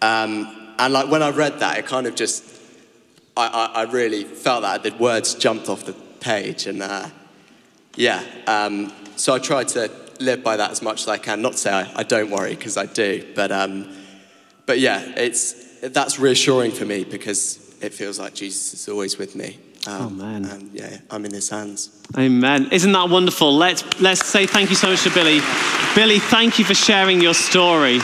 Um, 0.01 0.73
and 0.77 0.93
like 0.93 1.09
when 1.09 1.23
I 1.23 1.29
read 1.29 1.59
that, 1.59 1.77
it 1.79 1.85
kind 1.87 2.05
of 2.05 2.15
just, 2.15 2.43
I, 3.35 3.47
I, 3.47 3.81
I 3.81 3.91
really 3.91 4.23
felt 4.23 4.61
that 4.61 4.83
the 4.83 4.91
words 4.95 5.35
jumped 5.35 5.69
off 5.69 5.85
the 5.85 5.93
page. 6.19 6.67
And 6.67 6.81
uh, 6.81 7.09
yeah, 7.95 8.23
um, 8.47 8.93
so 9.15 9.33
I 9.33 9.39
tried 9.39 9.67
to 9.69 9.91
live 10.19 10.43
by 10.43 10.57
that 10.57 10.71
as 10.71 10.81
much 10.81 11.01
as 11.01 11.07
I 11.07 11.17
can. 11.17 11.41
Not 11.41 11.53
to 11.53 11.57
say 11.57 11.71
I, 11.71 11.91
I 11.95 12.03
don't 12.03 12.29
worry, 12.29 12.55
because 12.55 12.77
I 12.77 12.85
do. 12.85 13.25
But, 13.35 13.51
um, 13.51 13.91
but 14.65 14.79
yeah, 14.79 15.01
it's, 15.17 15.79
that's 15.81 16.19
reassuring 16.19 16.71
for 16.71 16.85
me 16.85 17.03
because 17.03 17.75
it 17.81 17.93
feels 17.93 18.19
like 18.19 18.33
Jesus 18.33 18.73
is 18.73 18.87
always 18.87 19.17
with 19.17 19.35
me. 19.35 19.59
Um, 19.85 20.01
Oh, 20.01 20.09
man. 20.09 20.45
And 20.45 20.71
yeah, 20.71 20.97
I'm 21.09 21.25
in 21.25 21.33
his 21.33 21.49
hands. 21.49 22.01
Amen. 22.17 22.69
Isn't 22.71 22.91
that 22.93 23.09
wonderful? 23.09 23.53
Let's, 23.53 23.83
let's 23.99 24.25
say 24.25 24.45
thank 24.45 24.69
you 24.69 24.75
so 24.75 24.89
much 24.89 25.03
to 25.03 25.09
Billy. 25.09 25.41
Billy, 25.95 26.19
thank 26.19 26.57
you 26.57 26.65
for 26.65 26.73
sharing 26.73 27.19
your 27.19 27.33
story. 27.33 27.99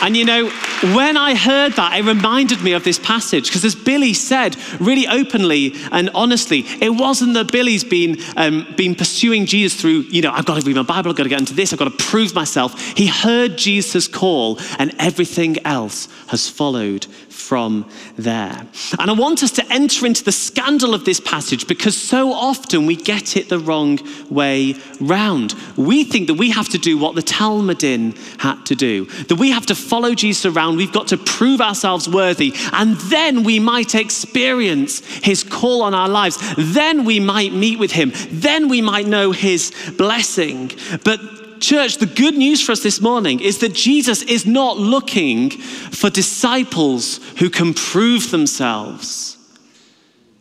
And 0.00 0.16
you 0.16 0.24
know, 0.24 0.48
when 0.94 1.16
I 1.16 1.34
heard 1.34 1.72
that, 1.72 1.98
it 1.98 2.04
reminded 2.04 2.62
me 2.62 2.72
of 2.72 2.84
this 2.84 2.98
passage 2.98 3.46
because, 3.46 3.64
as 3.64 3.74
Billy 3.74 4.12
said 4.14 4.56
really 4.80 5.08
openly 5.08 5.74
and 5.90 6.10
honestly, 6.14 6.64
it 6.80 6.90
wasn't 6.90 7.34
that 7.34 7.50
Billy's 7.50 7.84
been, 7.84 8.16
um, 8.36 8.66
been 8.76 8.94
pursuing 8.94 9.46
Jesus 9.46 9.80
through, 9.80 10.02
you 10.10 10.22
know, 10.22 10.30
I've 10.30 10.44
got 10.44 10.60
to 10.60 10.66
read 10.66 10.76
my 10.76 10.82
Bible, 10.82 11.10
I've 11.10 11.16
got 11.16 11.24
to 11.24 11.28
get 11.28 11.40
into 11.40 11.54
this, 11.54 11.72
I've 11.72 11.78
got 11.78 11.90
to 11.90 12.04
prove 12.04 12.34
myself. 12.34 12.80
He 12.96 13.06
heard 13.06 13.58
Jesus' 13.58 14.06
call, 14.06 14.58
and 14.78 14.94
everything 14.98 15.56
else 15.66 16.08
has 16.28 16.48
followed 16.48 17.06
from 17.38 17.88
there. 18.16 18.66
And 18.98 19.10
I 19.10 19.14
want 19.14 19.42
us 19.42 19.50
to 19.52 19.72
enter 19.72 20.04
into 20.04 20.22
the 20.22 20.32
scandal 20.32 20.92
of 20.92 21.04
this 21.04 21.20
passage 21.20 21.66
because 21.66 21.96
so 21.96 22.32
often 22.32 22.84
we 22.84 22.96
get 22.96 23.36
it 23.36 23.48
the 23.48 23.58
wrong 23.58 23.98
way 24.28 24.74
round. 25.00 25.54
We 25.76 26.04
think 26.04 26.26
that 26.26 26.34
we 26.34 26.50
have 26.50 26.68
to 26.70 26.78
do 26.78 26.98
what 26.98 27.14
the 27.14 27.22
Talmidim 27.22 28.16
had 28.40 28.66
to 28.66 28.74
do, 28.74 29.06
that 29.28 29.36
we 29.36 29.50
have 29.50 29.66
to 29.66 29.74
follow 29.88 30.14
Jesus 30.14 30.46
around, 30.46 30.76
we've 30.76 30.92
got 30.92 31.08
to 31.08 31.16
prove 31.16 31.60
ourselves 31.60 32.08
worthy, 32.08 32.52
and 32.72 32.96
then 32.96 33.42
we 33.42 33.58
might 33.58 33.94
experience 33.94 35.00
his 35.18 35.42
call 35.42 35.82
on 35.82 35.94
our 35.94 36.08
lives. 36.08 36.38
Then 36.56 37.04
we 37.04 37.20
might 37.20 37.52
meet 37.52 37.78
with 37.78 37.92
him. 37.92 38.12
Then 38.30 38.68
we 38.68 38.80
might 38.80 39.06
know 39.06 39.32
his 39.32 39.72
blessing. 39.96 40.72
But 41.04 41.20
Church, 41.60 41.96
the 41.96 42.06
good 42.06 42.36
news 42.36 42.64
for 42.64 42.70
us 42.70 42.84
this 42.84 43.00
morning 43.00 43.40
is 43.40 43.58
that 43.58 43.74
Jesus 43.74 44.22
is 44.22 44.46
not 44.46 44.76
looking 44.76 45.50
for 45.50 46.08
disciples 46.08 47.18
who 47.38 47.50
can 47.50 47.74
prove 47.74 48.30
themselves. 48.30 49.36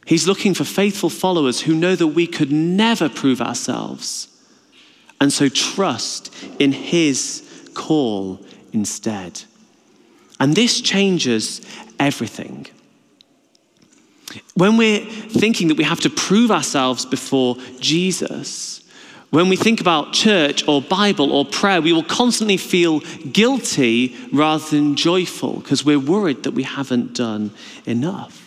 He's 0.05 0.27
looking 0.27 0.53
for 0.53 0.63
faithful 0.63 1.09
followers 1.09 1.61
who 1.61 1.73
know 1.73 1.95
that 1.95 2.07
we 2.07 2.27
could 2.27 2.51
never 2.51 3.09
prove 3.09 3.41
ourselves 3.41 4.27
and 5.19 5.33
so 5.33 5.49
trust 5.49 6.33
in 6.59 6.71
His 6.71 7.43
call 7.73 8.39
instead. 8.77 9.43
And 10.39 10.55
this 10.55 10.81
changes 10.81 11.61
everything. 11.99 12.67
When 14.53 14.77
we're 14.77 15.05
thinking 15.05 15.67
that 15.69 15.77
we 15.77 15.83
have 15.83 16.01
to 16.01 16.09
prove 16.09 16.51
ourselves 16.51 17.05
before 17.05 17.57
Jesus, 17.79 18.81
when 19.29 19.49
we 19.49 19.55
think 19.55 19.81
about 19.81 20.13
church 20.13 20.67
or 20.67 20.81
Bible 20.81 21.31
or 21.31 21.43
prayer, 21.45 21.81
we 21.81 21.91
will 21.91 22.03
constantly 22.03 22.57
feel 22.57 22.99
guilty 23.31 24.15
rather 24.31 24.63
than 24.69 24.95
joyful 24.95 25.59
because 25.59 25.83
we're 25.83 25.99
worried 25.99 26.43
that 26.43 26.51
we 26.51 26.63
haven't 26.63 27.13
done 27.13 27.51
enough. 27.85 28.46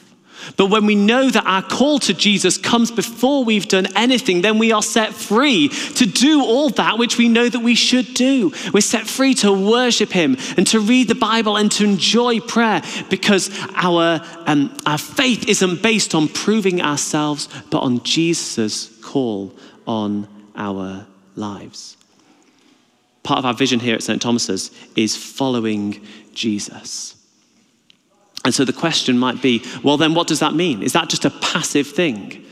But 0.56 0.66
when 0.66 0.86
we 0.86 0.94
know 0.94 1.30
that 1.30 1.46
our 1.46 1.62
call 1.62 1.98
to 2.00 2.14
Jesus 2.14 2.58
comes 2.58 2.90
before 2.90 3.44
we've 3.44 3.68
done 3.68 3.86
anything, 3.96 4.40
then 4.40 4.58
we 4.58 4.72
are 4.72 4.82
set 4.82 5.12
free 5.12 5.68
to 5.68 6.06
do 6.06 6.42
all 6.42 6.70
that 6.70 6.98
which 6.98 7.18
we 7.18 7.28
know 7.28 7.48
that 7.48 7.60
we 7.60 7.74
should 7.74 8.14
do. 8.14 8.52
We're 8.72 8.80
set 8.80 9.06
free 9.06 9.34
to 9.34 9.52
worship 9.52 10.10
Him 10.10 10.36
and 10.56 10.66
to 10.68 10.80
read 10.80 11.08
the 11.08 11.14
Bible 11.14 11.56
and 11.56 11.70
to 11.72 11.84
enjoy 11.84 12.40
prayer 12.40 12.82
because 13.08 13.50
our, 13.74 14.20
um, 14.46 14.76
our 14.86 14.98
faith 14.98 15.48
isn't 15.48 15.82
based 15.82 16.14
on 16.14 16.28
proving 16.28 16.80
ourselves, 16.80 17.48
but 17.70 17.80
on 17.80 18.02
Jesus' 18.02 18.90
call 19.02 19.52
on 19.86 20.28
our 20.56 21.06
lives. 21.36 21.96
Part 23.22 23.38
of 23.38 23.44
our 23.44 23.54
vision 23.54 23.80
here 23.80 23.94
at 23.94 24.02
St. 24.02 24.20
Thomas's 24.20 24.70
is 24.96 25.16
following 25.16 26.04
Jesus. 26.32 27.16
And 28.44 28.54
so 28.54 28.64
the 28.64 28.72
question 28.72 29.18
might 29.18 29.42
be 29.42 29.62
well, 29.82 29.96
then 29.96 30.14
what 30.14 30.26
does 30.26 30.40
that 30.40 30.54
mean? 30.54 30.82
Is 30.82 30.92
that 30.94 31.08
just 31.08 31.24
a 31.24 31.30
passive 31.30 31.86
thing? 31.86 32.44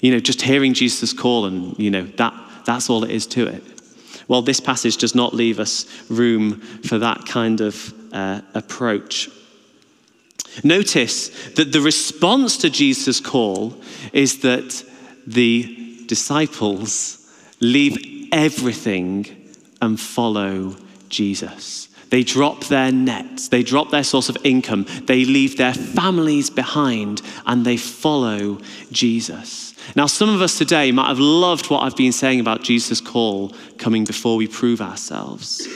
You 0.00 0.12
know, 0.12 0.20
just 0.20 0.42
hearing 0.42 0.74
Jesus' 0.74 1.12
call 1.12 1.46
and, 1.46 1.78
you 1.78 1.90
know, 1.90 2.04
that, 2.16 2.34
that's 2.64 2.90
all 2.90 3.04
it 3.04 3.10
is 3.10 3.26
to 3.28 3.46
it. 3.46 3.62
Well, 4.28 4.42
this 4.42 4.60
passage 4.60 4.96
does 4.96 5.14
not 5.14 5.34
leave 5.34 5.60
us 5.60 5.86
room 6.10 6.60
for 6.60 6.98
that 6.98 7.26
kind 7.26 7.60
of 7.60 7.94
uh, 8.12 8.40
approach. 8.54 9.30
Notice 10.64 11.28
that 11.54 11.72
the 11.72 11.80
response 11.80 12.56
to 12.58 12.70
Jesus' 12.70 13.20
call 13.20 13.74
is 14.12 14.40
that 14.40 14.84
the 15.26 16.04
disciples 16.06 17.30
leave 17.60 18.28
everything 18.32 19.52
and 19.80 20.00
follow 20.00 20.76
Jesus. 21.08 21.85
They 22.10 22.22
drop 22.22 22.64
their 22.64 22.92
nets, 22.92 23.48
they 23.48 23.62
drop 23.62 23.90
their 23.90 24.04
source 24.04 24.28
of 24.28 24.36
income, 24.44 24.86
they 25.04 25.24
leave 25.24 25.56
their 25.56 25.74
families 25.74 26.50
behind, 26.50 27.20
and 27.46 27.64
they 27.64 27.76
follow 27.76 28.58
Jesus. 28.92 29.74
Now, 29.94 30.06
some 30.06 30.28
of 30.28 30.40
us 30.40 30.58
today 30.58 30.92
might 30.92 31.08
have 31.08 31.18
loved 31.18 31.70
what 31.70 31.82
I've 31.82 31.96
been 31.96 32.12
saying 32.12 32.40
about 32.40 32.62
Jesus' 32.62 33.00
call 33.00 33.52
coming 33.78 34.04
before 34.04 34.36
we 34.36 34.46
prove 34.46 34.80
ourselves. 34.80 35.66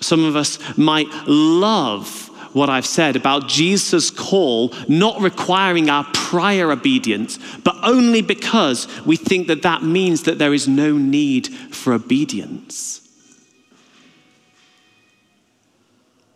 Some 0.00 0.24
of 0.24 0.34
us 0.34 0.58
might 0.76 1.08
love 1.26 2.28
what 2.54 2.68
I've 2.68 2.86
said 2.86 3.16
about 3.16 3.48
Jesus' 3.48 4.10
call 4.10 4.74
not 4.88 5.20
requiring 5.20 5.88
our 5.88 6.04
prior 6.12 6.70
obedience, 6.70 7.38
but 7.64 7.76
only 7.82 8.20
because 8.20 8.88
we 9.06 9.16
think 9.16 9.46
that 9.46 9.62
that 9.62 9.82
means 9.82 10.24
that 10.24 10.38
there 10.38 10.52
is 10.52 10.68
no 10.68 10.96
need 10.96 11.48
for 11.48 11.92
obedience. 11.92 13.01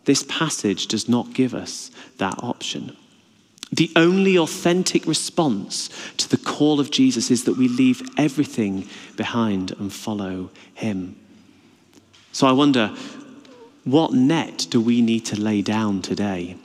This 0.07 0.23
passage 0.29 0.87
does 0.87 1.09
not 1.09 1.33
give 1.33 1.53
us 1.53 1.91
that 2.17 2.41
option. 2.41 2.95
The 3.73 3.91
only 3.97 4.37
authentic 4.37 5.05
response 5.05 5.89
to 6.15 6.29
the 6.29 6.37
call 6.37 6.79
of 6.79 6.91
Jesus 6.91 7.29
is 7.29 7.43
that 7.43 7.57
we 7.57 7.67
leave 7.67 8.01
everything 8.17 8.87
behind 9.17 9.71
and 9.71 9.91
follow 9.91 10.49
him. 10.73 11.17
So 12.31 12.47
I 12.47 12.53
wonder, 12.53 12.95
what 13.83 14.13
net 14.13 14.67
do 14.69 14.79
we 14.79 15.01
need 15.01 15.25
to 15.25 15.41
lay 15.41 15.61
down 15.61 16.01
today? 16.01 16.55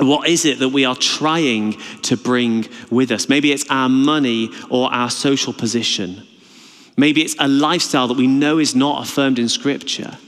What 0.00 0.28
is 0.28 0.44
it 0.44 0.58
that 0.58 0.70
we 0.70 0.84
are 0.84 0.96
trying 0.96 1.74
to 2.02 2.16
bring 2.16 2.66
with 2.90 3.12
us? 3.12 3.28
Maybe 3.28 3.52
it's 3.52 3.70
our 3.70 3.88
money 3.88 4.50
or 4.70 4.92
our 4.92 5.08
social 5.08 5.52
position. 5.52 6.26
Maybe 6.96 7.22
it's 7.22 7.36
a 7.38 7.46
lifestyle 7.46 8.08
that 8.08 8.16
we 8.16 8.26
know 8.26 8.58
is 8.58 8.74
not 8.74 9.06
affirmed 9.06 9.38
in 9.38 9.48
Scripture. 9.48 10.18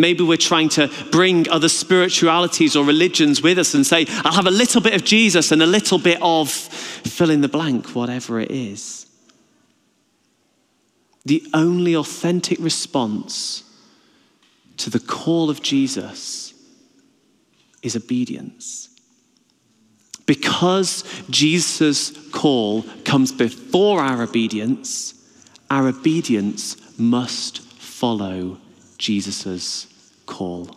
Maybe 0.00 0.24
we're 0.24 0.38
trying 0.38 0.70
to 0.70 0.90
bring 1.10 1.48
other 1.50 1.68
spiritualities 1.68 2.74
or 2.74 2.84
religions 2.84 3.42
with 3.42 3.58
us 3.58 3.74
and 3.74 3.86
say, 3.86 4.06
I'll 4.24 4.32
have 4.32 4.46
a 4.46 4.50
little 4.50 4.80
bit 4.80 4.94
of 4.94 5.04
Jesus 5.04 5.52
and 5.52 5.62
a 5.62 5.66
little 5.66 5.98
bit 5.98 6.18
of 6.22 6.50
fill 6.50 7.28
in 7.28 7.42
the 7.42 7.48
blank, 7.48 7.94
whatever 7.94 8.40
it 8.40 8.50
is. 8.50 9.06
The 11.26 11.46
only 11.52 11.94
authentic 11.94 12.58
response 12.60 13.62
to 14.78 14.88
the 14.88 15.00
call 15.00 15.50
of 15.50 15.60
Jesus 15.62 16.54
is 17.82 17.94
obedience. 17.94 18.88
Because 20.24 21.04
Jesus' 21.28 22.10
call 22.30 22.84
comes 23.04 23.32
before 23.32 24.00
our 24.00 24.22
obedience, 24.22 25.12
our 25.68 25.88
obedience 25.88 26.98
must 26.98 27.60
follow 27.60 28.58
Jesus' 28.96 29.89
call. 30.30 30.70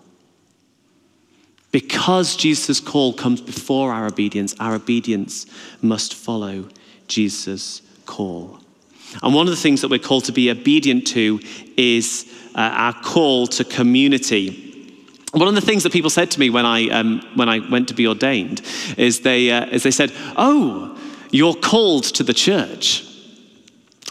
Because 1.72 2.36
Jesus' 2.36 2.80
call 2.80 3.14
comes 3.14 3.40
before 3.40 3.94
our 3.94 4.06
obedience, 4.06 4.54
our 4.60 4.76
obedience 4.76 5.46
must 5.82 6.14
follow 6.14 6.70
Jesus' 7.08 7.82
call. 8.06 8.60
And 9.22 9.34
one 9.34 9.48
of 9.48 9.52
the 9.52 9.62
things 9.62 9.82
that 9.82 9.90
we're 9.90 10.00
called 10.00 10.26
to 10.26 10.32
be 10.32 10.50
obedient 10.52 11.08
to 11.08 11.40
is 11.78 12.32
uh, 12.56 12.60
our 12.60 12.94
call 12.94 13.48
to 13.48 13.64
community. 13.64 14.60
One 15.32 15.48
of 15.48 15.56
the 15.56 15.62
things 15.62 15.84
that 15.84 15.94
people 15.94 16.10
said 16.10 16.30
to 16.32 16.40
me 16.40 16.50
when 16.50 16.66
I, 16.66 16.90
um, 16.90 17.22
when 17.36 17.50
I 17.50 17.60
went 17.70 17.88
to 17.88 17.94
be 17.94 18.08
ordained 18.08 18.62
is 18.98 19.22
they, 19.22 19.52
uh, 19.52 19.66
is 19.68 19.84
they 19.84 19.92
said, 19.92 20.12
Oh, 20.36 20.98
you're 21.32 21.56
called 21.56 22.04
to 22.16 22.24
the 22.24 22.34
church. 22.34 23.08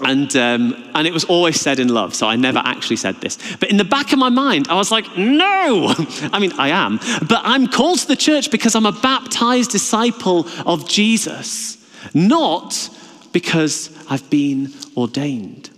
And, 0.01 0.35
um, 0.37 0.91
and 0.95 1.07
it 1.07 1.13
was 1.13 1.25
always 1.25 1.61
said 1.61 1.79
in 1.79 1.89
love, 1.89 2.15
so 2.15 2.27
I 2.27 2.37
never 2.37 2.61
actually 2.65 2.97
said 2.97 3.21
this. 3.21 3.39
But 3.57 3.71
in 3.71 3.77
the 3.77 3.85
back 3.85 4.13
of 4.13 4.19
my 4.19 4.31
mind, 4.31 4.69
I 4.69 4.75
was 4.75 4.91
like, 4.91 5.19
no! 5.19 5.95
I 6.33 6.39
mean, 6.39 6.53
I 6.53 6.69
am, 6.69 6.99
but 7.29 7.43
I'm 7.45 7.67
called 7.69 7.99
to 8.01 8.09
the 8.09 8.17
church 8.17 8.51
because 8.51 8.75
I'm 8.75 8.87
a 8.87 8.93
baptized 8.93 9.71
disciple 9.71 10.49
of 10.65 10.89
Jesus, 10.89 11.77
not 12.15 12.89
because 13.33 13.91
I've 14.09 14.29
been 14.31 14.73
ordained. 14.97 15.72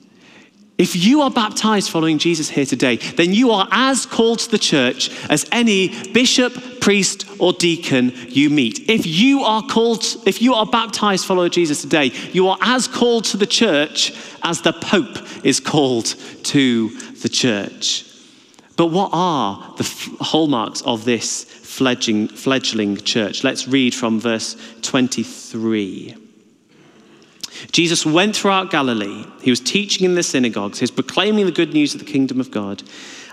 If 0.76 0.96
you 0.96 1.22
are 1.22 1.30
baptized 1.30 1.90
following 1.90 2.18
Jesus 2.18 2.48
here 2.50 2.66
today, 2.66 2.96
then 2.96 3.32
you 3.32 3.52
are 3.52 3.68
as 3.70 4.06
called 4.06 4.40
to 4.40 4.50
the 4.50 4.58
church 4.58 5.08
as 5.30 5.46
any 5.52 5.88
bishop, 6.12 6.80
priest, 6.80 7.26
or 7.38 7.52
deacon 7.52 8.12
you 8.28 8.50
meet. 8.50 8.90
If 8.90 9.06
you 9.06 9.42
are 9.42 9.62
called, 9.62 10.04
if 10.26 10.42
you 10.42 10.54
are 10.54 10.66
baptized 10.66 11.26
following 11.26 11.52
Jesus 11.52 11.80
today, 11.80 12.06
you 12.32 12.48
are 12.48 12.58
as 12.60 12.88
called 12.88 13.24
to 13.26 13.36
the 13.36 13.46
church 13.46 14.12
as 14.42 14.62
the 14.62 14.72
Pope 14.72 15.18
is 15.44 15.60
called 15.60 16.06
to 16.06 16.88
the 17.22 17.28
church. 17.28 18.04
But 18.76 18.86
what 18.86 19.10
are 19.12 19.74
the 19.76 19.84
hallmarks 20.20 20.82
of 20.82 21.04
this 21.04 21.44
fledgling, 21.44 22.26
fledgling 22.26 22.96
church? 22.96 23.44
Let's 23.44 23.68
read 23.68 23.94
from 23.94 24.18
verse 24.18 24.56
23. 24.82 26.23
Jesus 27.72 28.04
went 28.04 28.36
throughout 28.36 28.70
Galilee. 28.70 29.24
He 29.42 29.50
was 29.50 29.60
teaching 29.60 30.04
in 30.04 30.14
the 30.14 30.22
synagogues, 30.22 30.78
he 30.78 30.84
was 30.84 30.90
proclaiming 30.90 31.46
the 31.46 31.52
good 31.52 31.72
news 31.72 31.94
of 31.94 32.00
the 32.00 32.10
kingdom 32.10 32.40
of 32.40 32.50
God, 32.50 32.82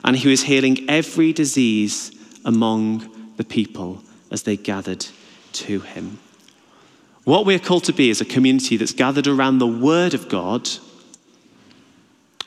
and 0.04 0.16
he 0.16 0.30
was 0.30 0.44
healing 0.44 0.90
every 0.90 1.34
disease 1.34 2.12
among 2.46 3.10
the 3.38 3.44
people 3.44 4.04
as 4.32 4.44
they 4.44 4.58
gathered 4.58 5.06
to 5.54 5.82
him. 5.82 6.20
What 7.24 7.46
we're 7.46 7.60
called 7.60 7.84
to 7.86 7.94
be 7.94 8.10
is 8.10 8.20
a 8.22 8.26
community 8.26 8.78
that's 8.78 8.94
gathered 8.94 9.28
around 9.28 9.60
the 9.60 9.68
Word 9.68 10.14
of 10.14 10.28
God, 10.28 10.70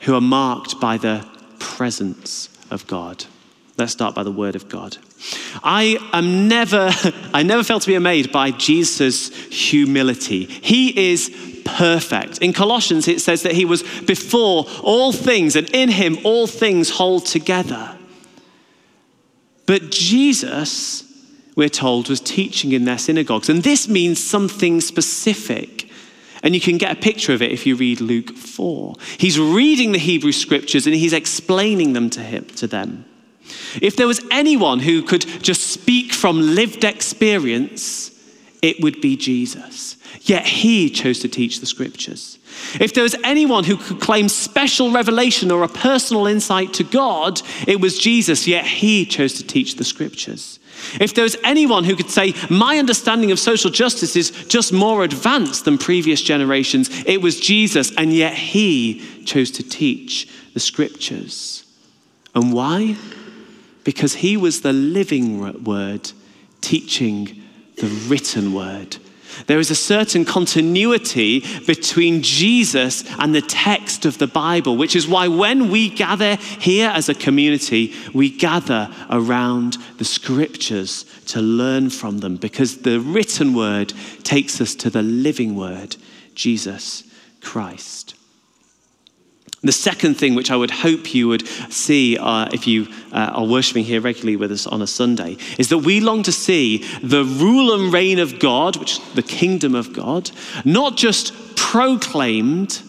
who 0.01 0.15
are 0.15 0.21
marked 0.21 0.79
by 0.81 0.97
the 0.97 1.25
presence 1.59 2.49
of 2.71 2.85
God. 2.87 3.25
Let's 3.77 3.93
start 3.93 4.15
by 4.15 4.23
the 4.23 4.31
Word 4.31 4.55
of 4.55 4.69
God. 4.69 4.97
I 5.63 5.97
am 6.13 6.47
never, 6.47 6.89
I 7.33 7.43
never 7.43 7.63
felt 7.63 7.83
to 7.83 7.87
be 7.87 7.95
amazed 7.95 8.31
by 8.31 8.51
Jesus' 8.51 9.29
humility. 9.47 10.45
He 10.45 11.11
is 11.11 11.54
perfect. 11.65 12.37
In 12.37 12.53
Colossians, 12.53 13.07
it 13.07 13.19
says 13.19 13.43
that 13.43 13.53
he 13.53 13.65
was 13.65 13.83
before 14.01 14.65
all 14.81 15.11
things, 15.11 15.55
and 15.55 15.69
in 15.71 15.89
him 15.89 16.17
all 16.23 16.47
things 16.47 16.91
hold 16.91 17.25
together. 17.25 17.97
But 19.65 19.91
Jesus, 19.91 21.03
we're 21.55 21.69
told, 21.69 22.09
was 22.09 22.21
teaching 22.21 22.71
in 22.71 22.85
their 22.85 22.97
synagogues. 22.97 23.49
And 23.49 23.63
this 23.63 23.87
means 23.87 24.23
something 24.23 24.79
specific. 24.81 25.89
And 26.43 26.53
you 26.53 26.61
can 26.61 26.77
get 26.77 26.95
a 26.95 26.99
picture 26.99 27.33
of 27.33 27.41
it 27.41 27.51
if 27.51 27.65
you 27.65 27.75
read 27.75 27.99
Luke 28.01 28.35
4. 28.35 28.93
He's 29.17 29.39
reading 29.39 29.91
the 29.91 29.97
Hebrew 29.97 30.31
scriptures 30.31 30.85
and 30.85 30.95
he's 30.95 31.13
explaining 31.13 31.93
them 31.93 32.09
to, 32.11 32.21
him, 32.21 32.45
to 32.57 32.67
them. 32.67 33.05
If 33.81 33.95
there 33.95 34.07
was 34.07 34.23
anyone 34.31 34.79
who 34.79 35.01
could 35.01 35.25
just 35.41 35.67
speak 35.67 36.13
from 36.13 36.39
lived 36.39 36.83
experience, 36.83 38.11
it 38.65 38.81
would 38.81 38.99
be 38.99 39.15
Jesus. 39.15 39.95
Yet 40.21 40.45
he 40.45 40.89
chose 40.89 41.19
to 41.19 41.27
teach 41.27 41.59
the 41.59 41.67
scriptures. 41.67 42.39
If 42.79 42.95
there 42.95 43.03
was 43.03 43.15
anyone 43.23 43.63
who 43.63 43.77
could 43.77 43.99
claim 43.99 44.27
special 44.27 44.91
revelation 44.91 45.51
or 45.51 45.63
a 45.63 45.67
personal 45.67 46.25
insight 46.25 46.73
to 46.75 46.83
God, 46.83 47.41
it 47.67 47.79
was 47.79 47.99
Jesus, 47.99 48.47
yet 48.47 48.65
he 48.65 49.05
chose 49.05 49.35
to 49.35 49.45
teach 49.45 49.75
the 49.75 49.83
scriptures. 49.83 50.59
If 50.99 51.13
there 51.13 51.23
was 51.23 51.37
anyone 51.43 51.83
who 51.83 51.95
could 51.95 52.09
say, 52.09 52.33
My 52.49 52.79
understanding 52.79 53.31
of 53.31 53.39
social 53.39 53.69
justice 53.69 54.15
is 54.15 54.31
just 54.47 54.73
more 54.73 55.03
advanced 55.03 55.65
than 55.65 55.77
previous 55.77 56.21
generations, 56.21 56.89
it 57.05 57.21
was 57.21 57.39
Jesus, 57.39 57.95
and 57.95 58.11
yet 58.11 58.33
he 58.33 59.03
chose 59.25 59.51
to 59.51 59.63
teach 59.63 60.27
the 60.53 60.59
scriptures. 60.59 61.65
And 62.33 62.51
why? 62.51 62.97
Because 63.83 64.15
he 64.15 64.37
was 64.37 64.61
the 64.61 64.73
living 64.73 65.63
word 65.63 66.11
teaching 66.61 67.44
the 67.77 67.87
written 68.07 68.53
word. 68.53 68.97
There 69.47 69.59
is 69.59 69.69
a 69.69 69.75
certain 69.75 70.23
continuity 70.23 71.41
between 71.65 72.21
Jesus 72.21 73.03
and 73.19 73.35
the 73.35 73.41
text 73.41 74.05
of 74.05 74.17
the 74.17 74.27
Bible, 74.27 74.77
which 74.77 74.95
is 74.95 75.09
why 75.09 75.27
when 75.27 75.69
we 75.69 75.89
gather 75.89 76.35
here 76.37 76.89
as 76.89 77.09
a 77.09 77.13
community, 77.13 77.93
we 78.13 78.29
gather 78.29 78.89
around 79.09 79.77
the 79.97 80.05
scriptures 80.05 81.03
to 81.27 81.41
learn 81.41 81.89
from 81.89 82.19
them, 82.19 82.37
because 82.37 82.77
the 82.77 82.99
written 82.99 83.53
word 83.53 83.93
takes 84.23 84.61
us 84.61 84.73
to 84.75 84.89
the 84.89 85.03
living 85.03 85.55
word, 85.55 85.97
Jesus 86.33 87.03
Christ. 87.41 88.15
The 89.65 89.71
second 89.71 90.13
thing, 90.13 90.35
which 90.35 90.51
I 90.51 90.55
would 90.55 90.69
hope 90.69 91.15
you 91.15 91.27
would 91.29 91.47
see 91.73 92.19
uh, 92.19 92.47
if 92.53 92.67
you 92.67 92.87
uh, 93.11 93.31
are 93.33 93.45
worshiping 93.45 93.83
here 93.83 93.99
regularly 93.99 94.35
with 94.35 94.51
us 94.51 94.67
on 94.67 94.83
a 94.83 94.87
Sunday, 94.87 95.37
is 95.57 95.69
that 95.69 95.79
we 95.79 95.99
long 95.99 96.21
to 96.21 96.31
see 96.31 96.85
the 97.01 97.23
rule 97.23 97.73
and 97.73 97.91
reign 97.91 98.19
of 98.19 98.37
God, 98.37 98.77
which 98.77 98.99
is 98.99 99.13
the 99.15 99.23
kingdom 99.23 99.73
of 99.73 99.91
God, 99.91 100.29
not 100.65 100.97
just 100.97 101.33
proclaimed, 101.55 102.79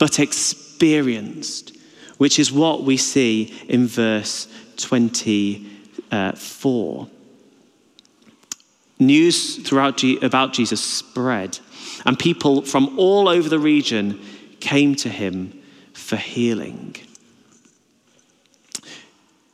but 0.00 0.18
experienced, 0.18 1.76
which 2.18 2.40
is 2.40 2.50
what 2.50 2.82
we 2.82 2.96
see 2.96 3.54
in 3.68 3.86
verse 3.86 4.48
24. 4.78 7.08
News 8.98 9.58
throughout 9.58 10.02
about 10.24 10.54
Jesus 10.54 10.82
spread, 10.82 11.60
and 12.04 12.18
people 12.18 12.62
from 12.62 12.98
all 12.98 13.28
over 13.28 13.48
the 13.48 13.60
region 13.60 14.20
came 14.58 14.96
to 14.96 15.08
him 15.08 15.60
for 16.04 16.16
healing. 16.16 16.94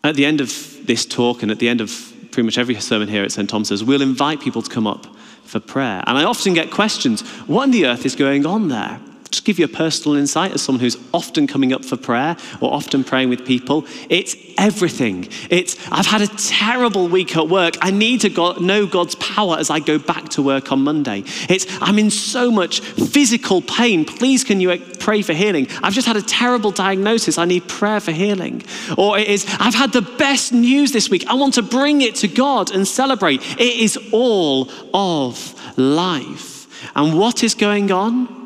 At 0.02 0.16
the 0.16 0.24
end 0.24 0.40
of 0.40 0.78
this 0.84 1.06
talk 1.06 1.42
and 1.42 1.50
at 1.50 1.58
the 1.58 1.68
end 1.68 1.80
of 1.80 1.90
pretty 2.32 2.42
much 2.42 2.58
every 2.58 2.74
sermon 2.80 3.08
here 3.08 3.22
at 3.22 3.32
St. 3.32 3.48
Thomas's, 3.48 3.84
we'll 3.84 4.02
invite 4.02 4.40
people 4.40 4.62
to 4.62 4.70
come 4.70 4.86
up 4.86 5.06
for 5.44 5.60
prayer. 5.60 6.02
And 6.06 6.18
I 6.18 6.24
often 6.24 6.54
get 6.54 6.70
questions 6.70 7.22
what 7.46 7.64
on 7.64 7.70
the 7.70 7.86
earth 7.86 8.04
is 8.04 8.16
going 8.16 8.46
on 8.46 8.68
there? 8.68 9.00
Just 9.30 9.44
give 9.44 9.58
you 9.58 9.64
a 9.64 9.68
personal 9.68 10.16
insight 10.18 10.52
as 10.52 10.62
someone 10.62 10.80
who's 10.80 10.96
often 11.14 11.46
coming 11.46 11.72
up 11.72 11.84
for 11.84 11.96
prayer 11.96 12.36
or 12.60 12.72
often 12.72 13.04
praying 13.04 13.28
with 13.28 13.46
people. 13.46 13.86
It's 14.08 14.34
everything. 14.58 15.28
It's, 15.50 15.76
I've 15.90 16.06
had 16.06 16.20
a 16.20 16.26
terrible 16.26 17.08
week 17.08 17.36
at 17.36 17.48
work. 17.48 17.74
I 17.80 17.92
need 17.92 18.22
to 18.22 18.28
go, 18.28 18.52
know 18.54 18.86
God's 18.86 19.14
power 19.16 19.56
as 19.56 19.70
I 19.70 19.78
go 19.78 19.98
back 19.98 20.30
to 20.30 20.42
work 20.42 20.72
on 20.72 20.82
Monday. 20.82 21.22
It's, 21.48 21.66
I'm 21.80 21.98
in 21.98 22.10
so 22.10 22.50
much 22.50 22.80
physical 22.80 23.62
pain. 23.62 24.04
Please, 24.04 24.42
can 24.42 24.60
you 24.60 24.72
uh, 24.72 24.78
pray 24.98 25.22
for 25.22 25.32
healing? 25.32 25.68
I've 25.82 25.94
just 25.94 26.08
had 26.08 26.16
a 26.16 26.22
terrible 26.22 26.72
diagnosis. 26.72 27.38
I 27.38 27.44
need 27.44 27.68
prayer 27.68 28.00
for 28.00 28.12
healing. 28.12 28.64
Or 28.98 29.16
it 29.16 29.28
is, 29.28 29.46
I've 29.60 29.74
had 29.74 29.92
the 29.92 30.02
best 30.02 30.52
news 30.52 30.90
this 30.90 31.08
week. 31.08 31.24
I 31.28 31.34
want 31.34 31.54
to 31.54 31.62
bring 31.62 32.02
it 32.02 32.16
to 32.16 32.28
God 32.28 32.72
and 32.74 32.86
celebrate. 32.86 33.42
It 33.60 33.76
is 33.76 33.96
all 34.12 34.68
of 34.92 35.78
life. 35.78 36.66
And 36.96 37.16
what 37.16 37.44
is 37.44 37.54
going 37.54 37.92
on? 37.92 38.39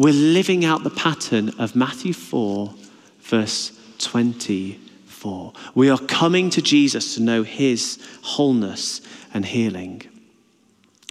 We're 0.00 0.14
living 0.14 0.64
out 0.64 0.82
the 0.82 0.88
pattern 0.88 1.50
of 1.58 1.76
Matthew 1.76 2.14
4, 2.14 2.72
verse 3.20 3.78
24. 3.98 5.52
We 5.74 5.90
are 5.90 5.98
coming 5.98 6.48
to 6.50 6.62
Jesus 6.62 7.16
to 7.16 7.22
know 7.22 7.42
his 7.42 8.02
wholeness 8.22 9.02
and 9.34 9.44
healing. 9.44 10.00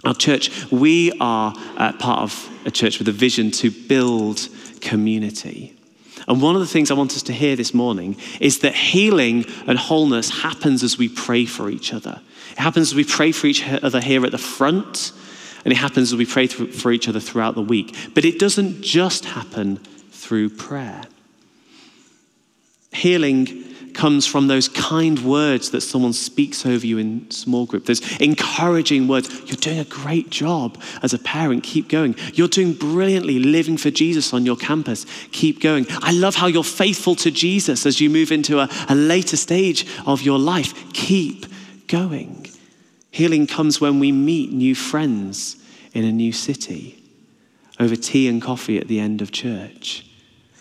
Our 0.02 0.12
church, 0.12 0.72
we 0.72 1.12
are 1.20 1.54
uh, 1.76 1.92
part 1.98 2.22
of 2.22 2.50
a 2.66 2.72
church 2.72 2.98
with 2.98 3.06
a 3.06 3.12
vision 3.12 3.52
to 3.52 3.70
build 3.70 4.48
community. 4.80 5.78
And 6.26 6.42
one 6.42 6.56
of 6.56 6.60
the 6.60 6.66
things 6.66 6.90
I 6.90 6.94
want 6.94 7.12
us 7.12 7.22
to 7.22 7.32
hear 7.32 7.54
this 7.54 7.72
morning 7.72 8.16
is 8.40 8.58
that 8.58 8.74
healing 8.74 9.44
and 9.68 9.78
wholeness 9.78 10.42
happens 10.42 10.82
as 10.82 10.98
we 10.98 11.08
pray 11.08 11.44
for 11.44 11.70
each 11.70 11.94
other. 11.94 12.20
It 12.50 12.58
happens 12.58 12.88
as 12.88 12.96
we 12.96 13.04
pray 13.04 13.30
for 13.30 13.46
each 13.46 13.64
other 13.68 14.00
here 14.00 14.26
at 14.26 14.32
the 14.32 14.38
front 14.38 15.12
and 15.64 15.72
it 15.72 15.76
happens 15.76 16.12
as 16.12 16.18
we 16.18 16.26
pray 16.26 16.46
for 16.46 16.92
each 16.92 17.08
other 17.08 17.20
throughout 17.20 17.54
the 17.54 17.62
week. 17.62 17.96
But 18.14 18.24
it 18.24 18.38
doesn't 18.38 18.82
just 18.82 19.24
happen 19.24 19.76
through 20.10 20.50
prayer. 20.50 21.04
Healing 22.92 23.70
comes 23.92 24.26
from 24.26 24.46
those 24.46 24.68
kind 24.68 25.18
words 25.24 25.70
that 25.70 25.80
someone 25.80 26.12
speaks 26.12 26.64
over 26.64 26.86
you 26.86 26.98
in 26.98 27.30
small 27.30 27.66
group. 27.66 27.86
Those 27.86 28.00
encouraging 28.18 29.08
words. 29.08 29.28
You're 29.46 29.56
doing 29.56 29.78
a 29.78 29.84
great 29.84 30.30
job 30.30 30.80
as 31.02 31.12
a 31.12 31.18
parent. 31.18 31.64
Keep 31.64 31.88
going. 31.88 32.14
You're 32.34 32.48
doing 32.48 32.72
brilliantly 32.72 33.38
living 33.38 33.76
for 33.76 33.90
Jesus 33.90 34.32
on 34.32 34.46
your 34.46 34.56
campus. 34.56 35.06
Keep 35.32 35.60
going. 35.60 35.86
I 36.02 36.12
love 36.12 36.36
how 36.36 36.46
you're 36.46 36.64
faithful 36.64 37.14
to 37.16 37.30
Jesus 37.30 37.86
as 37.86 38.00
you 38.00 38.10
move 38.10 38.32
into 38.32 38.58
a, 38.58 38.68
a 38.88 38.94
later 38.94 39.36
stage 39.36 39.86
of 40.06 40.22
your 40.22 40.38
life. 40.38 40.92
Keep 40.92 41.46
going. 41.86 42.46
Healing 43.10 43.46
comes 43.46 43.80
when 43.80 43.98
we 43.98 44.12
meet 44.12 44.52
new 44.52 44.74
friends 44.74 45.56
in 45.92 46.04
a 46.04 46.12
new 46.12 46.32
city 46.32 47.02
over 47.78 47.96
tea 47.96 48.28
and 48.28 48.40
coffee 48.40 48.78
at 48.78 48.88
the 48.88 49.00
end 49.00 49.20
of 49.20 49.32
church. 49.32 50.06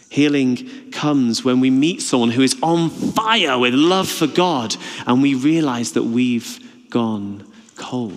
Healing 0.10 0.92
comes 0.92 1.46
when 1.46 1.60
we 1.60 1.70
meet 1.70 2.02
someone 2.02 2.32
who 2.32 2.42
is 2.42 2.58
on 2.64 2.90
fire 2.90 3.60
with 3.60 3.76
love 3.76 4.10
for 4.10 4.26
God 4.26 4.76
and 5.06 5.22
we 5.22 5.36
realize 5.36 5.92
that 5.94 6.04
we've 6.04 6.90
gone 6.90 7.46
cold. 7.76 8.16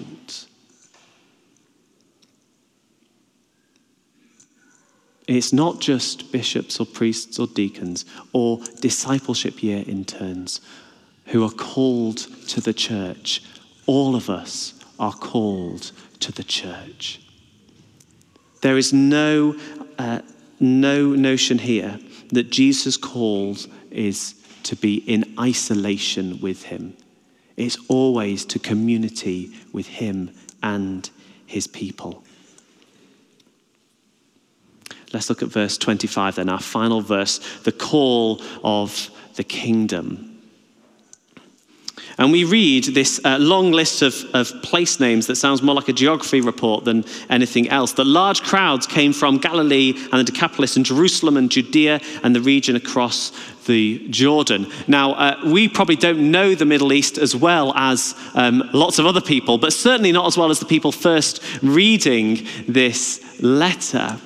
It's 5.28 5.52
not 5.52 5.80
just 5.80 6.32
bishops 6.32 6.80
or 6.80 6.86
priests 6.86 7.38
or 7.38 7.46
deacons 7.46 8.04
or 8.32 8.60
discipleship 8.80 9.62
year 9.62 9.84
interns 9.86 10.60
who 11.26 11.44
are 11.44 11.50
called 11.50 12.18
to 12.48 12.60
the 12.60 12.72
church. 12.72 13.42
All 13.86 14.14
of 14.14 14.30
us 14.30 14.74
are 14.98 15.12
called 15.12 15.92
to 16.20 16.32
the 16.32 16.44
church. 16.44 17.20
There 18.60 18.76
is 18.76 18.92
no 18.92 19.56
uh, 19.98 20.20
no 20.60 21.08
notion 21.08 21.58
here 21.58 21.98
that 22.30 22.50
Jesus' 22.50 22.96
calls 22.96 23.68
is 23.90 24.34
to 24.62 24.76
be 24.76 24.96
in 24.96 25.34
isolation 25.38 26.40
with 26.40 26.62
him. 26.62 26.96
It's 27.56 27.76
always 27.88 28.44
to 28.46 28.58
community 28.58 29.52
with 29.72 29.86
him 29.86 30.30
and 30.62 31.08
his 31.46 31.66
people. 31.66 32.24
Let's 35.12 35.28
look 35.28 35.42
at 35.42 35.48
verse 35.48 35.76
25 35.76 36.36
then, 36.36 36.48
our 36.48 36.60
final 36.60 37.02
verse, 37.02 37.38
the 37.64 37.72
call 37.72 38.40
of 38.64 39.10
the 39.34 39.44
kingdom. 39.44 40.31
And 42.18 42.30
we 42.30 42.44
read 42.44 42.84
this 42.84 43.20
uh, 43.24 43.38
long 43.38 43.72
list 43.72 44.02
of, 44.02 44.14
of 44.34 44.52
place 44.62 45.00
names 45.00 45.26
that 45.26 45.36
sounds 45.36 45.62
more 45.62 45.74
like 45.74 45.88
a 45.88 45.92
geography 45.92 46.40
report 46.40 46.84
than 46.84 47.04
anything 47.30 47.68
else. 47.68 47.92
That 47.92 48.04
large 48.06 48.42
crowds 48.42 48.86
came 48.86 49.12
from 49.12 49.38
Galilee 49.38 49.94
and 50.12 50.20
the 50.20 50.24
Decapolis 50.24 50.76
and 50.76 50.84
Jerusalem 50.84 51.36
and 51.36 51.50
Judea 51.50 52.00
and 52.22 52.34
the 52.34 52.40
region 52.40 52.76
across 52.76 53.32
the 53.66 54.06
Jordan. 54.10 54.70
Now, 54.88 55.12
uh, 55.12 55.40
we 55.44 55.68
probably 55.68 55.96
don't 55.96 56.30
know 56.30 56.54
the 56.54 56.64
Middle 56.64 56.92
East 56.92 57.18
as 57.18 57.34
well 57.34 57.72
as 57.74 58.14
um, 58.34 58.68
lots 58.72 58.98
of 58.98 59.06
other 59.06 59.20
people, 59.20 59.58
but 59.58 59.72
certainly 59.72 60.12
not 60.12 60.26
as 60.26 60.36
well 60.36 60.50
as 60.50 60.58
the 60.58 60.66
people 60.66 60.92
first 60.92 61.42
reading 61.62 62.46
this 62.68 63.40
letter. 63.40 64.18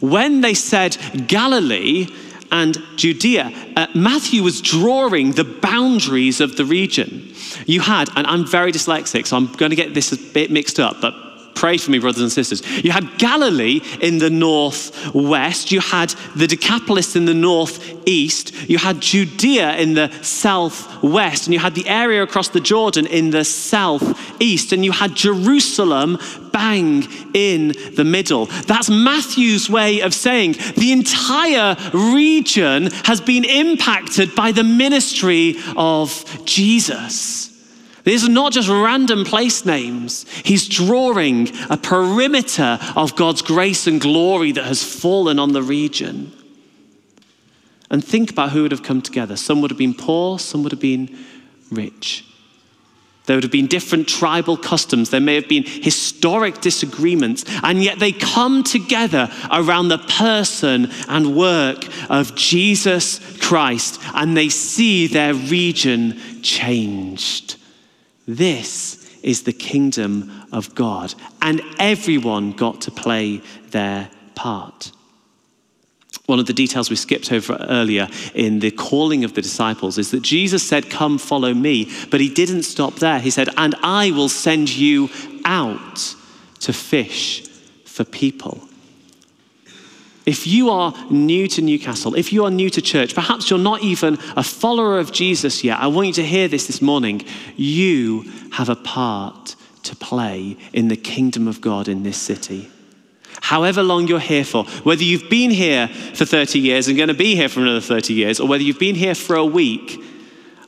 When 0.00 0.40
they 0.40 0.54
said 0.54 0.96
Galilee, 1.28 2.08
and 2.50 2.76
Judea, 2.96 3.52
uh, 3.76 3.86
Matthew 3.94 4.42
was 4.42 4.60
drawing 4.60 5.32
the 5.32 5.44
boundaries 5.44 6.40
of 6.40 6.56
the 6.56 6.64
region. 6.64 7.32
You 7.66 7.80
had, 7.80 8.08
and 8.16 8.26
I'm 8.26 8.46
very 8.46 8.72
dyslexic, 8.72 9.26
so 9.26 9.36
I'm 9.36 9.52
going 9.52 9.70
to 9.70 9.76
get 9.76 9.94
this 9.94 10.12
a 10.12 10.16
bit 10.16 10.50
mixed 10.50 10.78
up, 10.80 11.00
but 11.00 11.14
pray 11.58 11.76
for 11.76 11.90
me, 11.90 11.98
brothers 11.98 12.22
and 12.22 12.30
sisters. 12.30 12.62
You 12.84 12.92
had 12.92 13.18
Galilee 13.18 13.80
in 14.00 14.18
the 14.18 14.30
northwest, 14.30 15.72
you 15.72 15.80
had 15.80 16.10
the 16.36 16.46
Decapolis 16.46 17.16
in 17.16 17.24
the 17.24 17.34
northeast, 17.34 18.52
you 18.70 18.78
had 18.78 19.00
Judea 19.00 19.76
in 19.76 19.94
the 19.94 20.08
southwest, 20.22 21.46
and 21.46 21.54
you 21.54 21.58
had 21.58 21.74
the 21.74 21.88
area 21.88 22.22
across 22.22 22.48
the 22.48 22.60
Jordan 22.60 23.06
in 23.06 23.30
the 23.30 23.44
southeast, 23.44 24.72
and 24.72 24.84
you 24.84 24.92
had 24.92 25.16
Jerusalem 25.16 26.18
bang 26.58 27.06
in 27.34 27.72
the 27.94 28.04
middle. 28.04 28.46
That's 28.46 28.90
Matthew's 28.90 29.70
way 29.70 30.00
of 30.00 30.12
saying 30.12 30.56
the 30.76 30.90
entire 30.90 31.76
region 31.94 32.90
has 33.04 33.20
been 33.20 33.44
impacted 33.44 34.34
by 34.34 34.50
the 34.50 34.64
ministry 34.64 35.54
of 35.76 36.24
Jesus. 36.44 37.46
These 38.02 38.24
are 38.24 38.30
not 38.30 38.52
just 38.52 38.68
random 38.68 39.24
place 39.24 39.64
names. 39.64 40.26
He's 40.44 40.66
drawing 40.68 41.50
a 41.70 41.76
perimeter 41.76 42.80
of 42.96 43.14
God's 43.14 43.42
grace 43.42 43.86
and 43.86 44.00
glory 44.00 44.50
that 44.52 44.64
has 44.64 44.82
fallen 44.82 45.38
on 45.38 45.52
the 45.52 45.62
region. 45.62 46.32
And 47.88 48.04
think 48.04 48.30
about 48.30 48.50
who 48.50 48.62
would 48.62 48.72
have 48.72 48.82
come 48.82 49.00
together. 49.00 49.36
Some 49.36 49.60
would 49.60 49.70
have 49.70 49.78
been 49.78 49.94
poor, 49.94 50.40
some 50.40 50.64
would 50.64 50.72
have 50.72 50.80
been 50.80 51.16
rich. 51.70 52.27
There 53.28 53.36
would 53.36 53.44
have 53.44 53.52
been 53.52 53.66
different 53.66 54.08
tribal 54.08 54.56
customs. 54.56 55.10
There 55.10 55.20
may 55.20 55.34
have 55.34 55.48
been 55.48 55.64
historic 55.64 56.62
disagreements, 56.62 57.44
and 57.62 57.84
yet 57.84 57.98
they 57.98 58.10
come 58.10 58.64
together 58.64 59.30
around 59.52 59.88
the 59.88 59.98
person 59.98 60.90
and 61.08 61.36
work 61.36 61.84
of 62.08 62.34
Jesus 62.34 63.20
Christ, 63.38 64.00
and 64.14 64.34
they 64.34 64.48
see 64.48 65.08
their 65.08 65.34
region 65.34 66.18
changed. 66.40 67.56
This 68.26 69.14
is 69.22 69.42
the 69.42 69.52
kingdom 69.52 70.32
of 70.50 70.74
God, 70.74 71.14
and 71.42 71.60
everyone 71.78 72.52
got 72.52 72.80
to 72.80 72.90
play 72.90 73.42
their 73.72 74.08
part. 74.36 74.90
One 76.28 76.38
of 76.38 76.44
the 76.44 76.52
details 76.52 76.90
we 76.90 76.96
skipped 76.96 77.32
over 77.32 77.56
earlier 77.70 78.06
in 78.34 78.58
the 78.58 78.70
calling 78.70 79.24
of 79.24 79.32
the 79.32 79.40
disciples 79.40 79.96
is 79.96 80.10
that 80.10 80.20
Jesus 80.20 80.62
said, 80.62 80.90
Come, 80.90 81.16
follow 81.16 81.54
me. 81.54 81.90
But 82.10 82.20
he 82.20 82.28
didn't 82.28 82.64
stop 82.64 82.96
there. 82.96 83.18
He 83.18 83.30
said, 83.30 83.48
And 83.56 83.74
I 83.82 84.10
will 84.10 84.28
send 84.28 84.68
you 84.68 85.08
out 85.46 86.14
to 86.60 86.74
fish 86.74 87.48
for 87.86 88.04
people. 88.04 88.60
If 90.26 90.46
you 90.46 90.68
are 90.68 90.92
new 91.08 91.48
to 91.48 91.62
Newcastle, 91.62 92.14
if 92.14 92.30
you 92.30 92.44
are 92.44 92.50
new 92.50 92.68
to 92.68 92.82
church, 92.82 93.14
perhaps 93.14 93.48
you're 93.48 93.58
not 93.58 93.80
even 93.80 94.18
a 94.36 94.42
follower 94.42 94.98
of 94.98 95.10
Jesus 95.12 95.64
yet, 95.64 95.80
I 95.80 95.86
want 95.86 96.08
you 96.08 96.12
to 96.12 96.26
hear 96.26 96.46
this 96.46 96.66
this 96.66 96.82
morning. 96.82 97.22
You 97.56 98.30
have 98.52 98.68
a 98.68 98.76
part 98.76 99.56
to 99.84 99.96
play 99.96 100.58
in 100.74 100.88
the 100.88 100.96
kingdom 100.98 101.48
of 101.48 101.62
God 101.62 101.88
in 101.88 102.02
this 102.02 102.18
city. 102.18 102.68
However 103.40 103.82
long 103.82 104.06
you're 104.06 104.18
here 104.18 104.44
for, 104.44 104.64
whether 104.82 105.02
you've 105.02 105.30
been 105.30 105.50
here 105.50 105.88
for 105.88 106.24
30 106.24 106.58
years 106.58 106.88
and 106.88 106.96
going 106.96 107.08
to 107.08 107.14
be 107.14 107.34
here 107.34 107.48
for 107.48 107.60
another 107.60 107.80
30 107.80 108.14
years, 108.14 108.40
or 108.40 108.48
whether 108.48 108.62
you've 108.62 108.78
been 108.78 108.94
here 108.94 109.14
for 109.14 109.36
a 109.36 109.44
week 109.44 110.02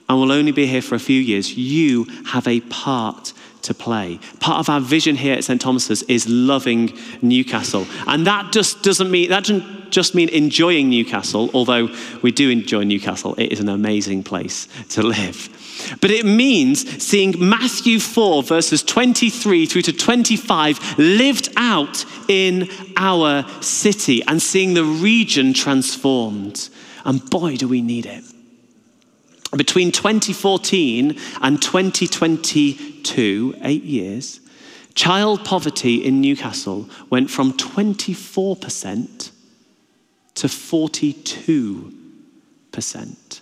and 0.08 0.18
will 0.18 0.32
only 0.32 0.52
be 0.52 0.66
here 0.66 0.82
for 0.82 0.94
a 0.94 1.00
few 1.00 1.20
years, 1.20 1.56
you 1.56 2.04
have 2.26 2.48
a 2.48 2.60
part 2.62 3.32
to 3.70 3.74
play. 3.74 4.18
Part 4.40 4.58
of 4.58 4.68
our 4.68 4.80
vision 4.80 5.14
here 5.14 5.34
at 5.34 5.44
St. 5.44 5.60
Thomas's 5.60 6.02
is 6.02 6.28
loving 6.28 6.98
Newcastle. 7.22 7.86
And 8.08 8.26
that 8.26 8.52
just 8.52 8.82
doesn't 8.82 9.08
mean, 9.08 9.30
that 9.30 9.44
doesn't 9.44 9.92
just 9.92 10.12
mean 10.12 10.28
enjoying 10.30 10.88
Newcastle, 10.88 11.50
although 11.54 11.88
we 12.20 12.32
do 12.32 12.50
enjoy 12.50 12.82
Newcastle. 12.82 13.36
It 13.38 13.52
is 13.52 13.60
an 13.60 13.68
amazing 13.68 14.24
place 14.24 14.66
to 14.90 15.02
live. 15.02 15.48
But 16.00 16.10
it 16.10 16.26
means 16.26 17.02
seeing 17.02 17.34
Matthew 17.38 18.00
4, 18.00 18.42
verses 18.42 18.82
23 18.82 19.66
through 19.66 19.82
to 19.82 19.92
25, 19.92 20.98
lived 20.98 21.48
out 21.56 22.04
in 22.28 22.68
our 22.96 23.46
city 23.62 24.20
and 24.26 24.42
seeing 24.42 24.74
the 24.74 24.84
region 24.84 25.54
transformed. 25.54 26.68
And 27.04 27.24
boy, 27.30 27.56
do 27.56 27.68
we 27.68 27.82
need 27.82 28.06
it. 28.06 28.24
Between 29.56 29.90
2014 29.90 31.18
and 31.40 31.60
2022, 31.60 33.56
eight 33.62 33.82
years, 33.82 34.38
child 34.94 35.44
poverty 35.44 36.04
in 36.04 36.20
Newcastle 36.20 36.88
went 37.10 37.30
from 37.30 37.54
24% 37.54 39.32
to 40.34 40.46
42%. 40.46 43.40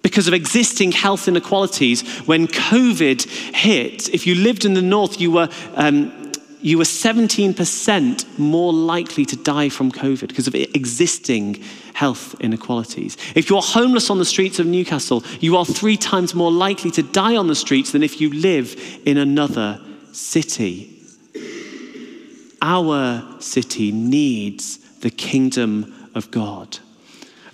Because 0.00 0.28
of 0.28 0.34
existing 0.34 0.92
health 0.92 1.28
inequalities, 1.28 2.00
when 2.26 2.46
COVID 2.46 3.26
hit, 3.54 4.08
if 4.14 4.26
you 4.26 4.34
lived 4.34 4.64
in 4.64 4.72
the 4.74 4.82
north, 4.82 5.20
you 5.20 5.30
were 5.30 5.48
um, 5.74 6.23
you 6.64 6.78
were 6.78 6.84
17% 6.84 8.38
more 8.38 8.72
likely 8.72 9.26
to 9.26 9.36
die 9.36 9.68
from 9.68 9.92
COVID 9.92 10.28
because 10.28 10.46
of 10.46 10.54
existing 10.54 11.62
health 11.92 12.34
inequalities. 12.40 13.18
If 13.34 13.50
you're 13.50 13.60
homeless 13.60 14.08
on 14.08 14.18
the 14.18 14.24
streets 14.24 14.58
of 14.58 14.66
Newcastle, 14.66 15.22
you 15.40 15.58
are 15.58 15.66
three 15.66 15.98
times 15.98 16.34
more 16.34 16.50
likely 16.50 16.90
to 16.92 17.02
die 17.02 17.36
on 17.36 17.48
the 17.48 17.54
streets 17.54 17.92
than 17.92 18.02
if 18.02 18.18
you 18.18 18.32
live 18.32 18.74
in 19.04 19.18
another 19.18 19.78
city. 20.12 20.90
Our 22.62 23.42
city 23.42 23.92
needs 23.92 24.78
the 25.00 25.10
kingdom 25.10 26.10
of 26.14 26.30
God. 26.30 26.78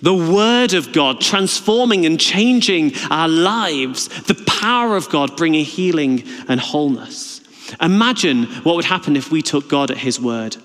The 0.01 0.15
Word 0.15 0.73
of 0.73 0.93
God 0.93 1.19
transforming 1.19 2.05
and 2.05 2.17
changing 2.17 2.93
our 3.09 3.27
lives, 3.27 4.07
the 4.23 4.41
power 4.47 4.95
of 4.95 5.09
God 5.09 5.35
bringing 5.35 5.65
healing 5.65 6.23
and 6.47 6.61
wholeness. 6.61 7.30
Imagine 7.79 8.45
what 8.63 8.75
would 8.75 8.85
happen 8.85 9.15
if 9.15 9.31
we 9.31 9.41
took 9.41 9.67
God 9.69 9.91
at 9.91 9.97
His 9.97 10.19
word. 10.19 10.57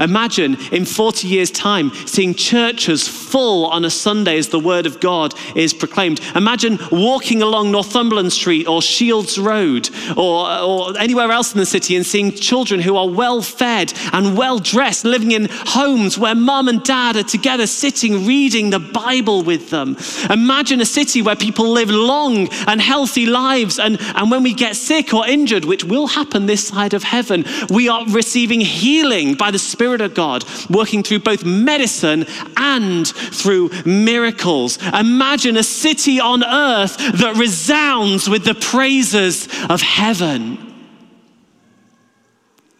Imagine 0.00 0.56
in 0.72 0.84
40 0.84 1.28
years' 1.28 1.50
time 1.50 1.90
seeing 2.06 2.34
churches 2.34 3.06
full 3.06 3.66
on 3.66 3.84
a 3.84 3.90
Sunday 3.90 4.38
as 4.38 4.48
the 4.48 4.60
Word 4.60 4.86
of 4.86 5.00
God 5.00 5.34
is 5.56 5.74
proclaimed. 5.74 6.20
Imagine 6.34 6.78
walking 6.90 7.42
along 7.42 7.70
Northumberland 7.70 8.32
Street 8.32 8.66
or 8.66 8.82
Shields 8.82 9.38
Road 9.38 9.90
or, 10.16 10.50
or 10.50 10.98
anywhere 10.98 11.30
else 11.30 11.52
in 11.52 11.58
the 11.58 11.66
city 11.66 11.96
and 11.96 12.06
seeing 12.06 12.32
children 12.32 12.80
who 12.80 12.96
are 12.96 13.08
well 13.08 13.42
fed 13.42 13.92
and 14.12 14.36
well 14.36 14.58
dressed, 14.58 15.04
living 15.04 15.32
in 15.32 15.48
homes 15.50 16.18
where 16.18 16.34
mum 16.34 16.68
and 16.68 16.82
dad 16.82 17.16
are 17.16 17.22
together, 17.22 17.66
sitting, 17.66 18.26
reading 18.26 18.70
the 18.70 18.78
Bible 18.78 19.42
with 19.42 19.70
them. 19.70 19.96
Imagine 20.30 20.80
a 20.80 20.86
city 20.86 21.22
where 21.22 21.36
people 21.36 21.68
live 21.68 21.90
long 21.90 22.48
and 22.66 22.80
healthy 22.80 23.26
lives, 23.26 23.78
and, 23.78 23.98
and 24.00 24.30
when 24.30 24.42
we 24.42 24.54
get 24.54 24.76
sick 24.76 25.12
or 25.12 25.26
injured, 25.26 25.64
which 25.64 25.84
will 25.84 26.06
happen 26.06 26.46
this 26.46 26.66
side 26.68 26.94
of 26.94 27.02
heaven, 27.02 27.44
we 27.70 27.88
are 27.88 28.06
receiving 28.08 28.60
healing 28.60 29.34
by 29.34 29.50
the 29.50 29.58
Spirit 29.74 30.00
of 30.00 30.14
God, 30.14 30.44
working 30.70 31.02
through 31.02 31.18
both 31.20 31.44
medicine 31.44 32.26
and 32.56 33.06
through 33.08 33.70
miracles. 33.84 34.78
Imagine 34.82 35.56
a 35.56 35.62
city 35.62 36.20
on 36.20 36.44
earth 36.44 36.96
that 36.96 37.36
resounds 37.36 38.28
with 38.28 38.44
the 38.44 38.54
praises 38.54 39.48
of 39.68 39.80
heaven. 39.82 40.72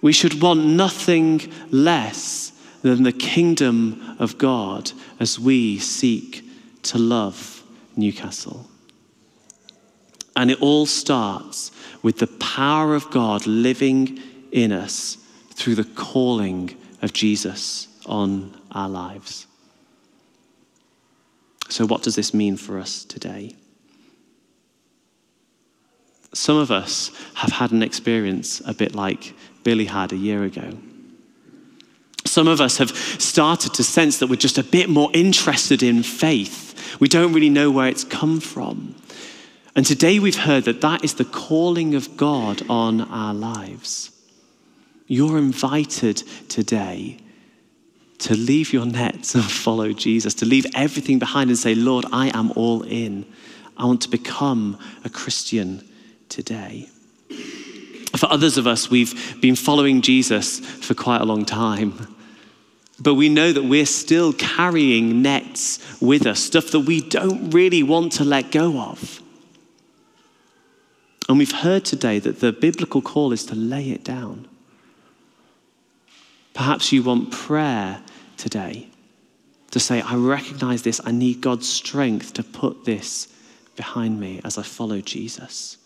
We 0.00 0.12
should 0.12 0.40
want 0.40 0.64
nothing 0.64 1.50
less 1.70 2.52
than 2.82 3.02
the 3.02 3.12
kingdom 3.12 4.16
of 4.18 4.38
God 4.38 4.92
as 5.18 5.40
we 5.40 5.78
seek 5.78 6.44
to 6.82 6.98
love 6.98 7.62
Newcastle. 7.96 8.68
And 10.36 10.50
it 10.50 10.60
all 10.60 10.86
starts 10.86 11.70
with 12.02 12.18
the 12.18 12.26
power 12.26 12.94
of 12.94 13.10
God 13.10 13.46
living 13.46 14.20
in 14.52 14.72
us 14.72 15.16
through 15.54 15.76
the 15.76 15.84
calling 15.84 16.76
of 17.04 17.12
Jesus 17.12 17.86
on 18.06 18.58
our 18.72 18.88
lives. 18.88 19.46
So, 21.68 21.86
what 21.86 22.02
does 22.02 22.16
this 22.16 22.34
mean 22.34 22.56
for 22.56 22.78
us 22.78 23.04
today? 23.04 23.54
Some 26.32 26.56
of 26.56 26.70
us 26.70 27.10
have 27.34 27.52
had 27.52 27.70
an 27.72 27.82
experience 27.82 28.60
a 28.66 28.74
bit 28.74 28.94
like 28.94 29.34
Billy 29.62 29.84
had 29.84 30.12
a 30.12 30.16
year 30.16 30.44
ago. 30.44 30.76
Some 32.26 32.48
of 32.48 32.60
us 32.60 32.78
have 32.78 32.90
started 32.90 33.74
to 33.74 33.84
sense 33.84 34.18
that 34.18 34.26
we're 34.28 34.36
just 34.36 34.58
a 34.58 34.64
bit 34.64 34.88
more 34.88 35.10
interested 35.14 35.82
in 35.82 36.02
faith. 36.02 36.98
We 37.00 37.08
don't 37.08 37.32
really 37.32 37.50
know 37.50 37.70
where 37.70 37.88
it's 37.88 38.02
come 38.02 38.40
from. 38.40 38.96
And 39.76 39.84
today 39.84 40.18
we've 40.18 40.36
heard 40.36 40.64
that 40.64 40.80
that 40.80 41.04
is 41.04 41.14
the 41.14 41.24
calling 41.24 41.94
of 41.94 42.16
God 42.16 42.62
on 42.68 43.02
our 43.02 43.34
lives. 43.34 44.10
You're 45.06 45.38
invited 45.38 46.16
today 46.48 47.18
to 48.18 48.34
leave 48.34 48.72
your 48.72 48.86
nets 48.86 49.34
and 49.34 49.44
follow 49.44 49.92
Jesus, 49.92 50.34
to 50.34 50.46
leave 50.46 50.66
everything 50.74 51.18
behind 51.18 51.50
and 51.50 51.58
say, 51.58 51.74
Lord, 51.74 52.06
I 52.10 52.36
am 52.36 52.52
all 52.52 52.82
in. 52.82 53.26
I 53.76 53.84
want 53.84 54.00
to 54.02 54.08
become 54.08 54.78
a 55.04 55.10
Christian 55.10 55.86
today. 56.28 56.88
For 58.16 58.30
others 58.30 58.56
of 58.56 58.66
us, 58.66 58.88
we've 58.88 59.40
been 59.40 59.56
following 59.56 60.00
Jesus 60.00 60.60
for 60.60 60.94
quite 60.94 61.20
a 61.20 61.24
long 61.24 61.44
time. 61.44 62.14
But 63.00 63.14
we 63.14 63.28
know 63.28 63.52
that 63.52 63.64
we're 63.64 63.86
still 63.86 64.32
carrying 64.32 65.20
nets 65.20 66.00
with 66.00 66.26
us, 66.26 66.40
stuff 66.40 66.70
that 66.70 66.80
we 66.80 67.00
don't 67.00 67.50
really 67.50 67.82
want 67.82 68.12
to 68.12 68.24
let 68.24 68.52
go 68.52 68.78
of. 68.78 69.20
And 71.28 71.38
we've 71.38 71.52
heard 71.52 71.84
today 71.84 72.20
that 72.20 72.40
the 72.40 72.52
biblical 72.52 73.02
call 73.02 73.32
is 73.32 73.44
to 73.46 73.54
lay 73.54 73.90
it 73.90 74.04
down. 74.04 74.46
Perhaps 76.54 76.92
you 76.92 77.02
want 77.02 77.32
prayer 77.32 78.00
today 78.36 78.88
to 79.72 79.80
say, 79.80 80.00
I 80.00 80.14
recognize 80.14 80.82
this. 80.82 81.00
I 81.04 81.10
need 81.10 81.40
God's 81.40 81.68
strength 81.68 82.34
to 82.34 82.44
put 82.44 82.84
this 82.84 83.28
behind 83.76 84.20
me 84.20 84.40
as 84.44 84.56
I 84.56 84.62
follow 84.62 85.00
Jesus. 85.00 85.76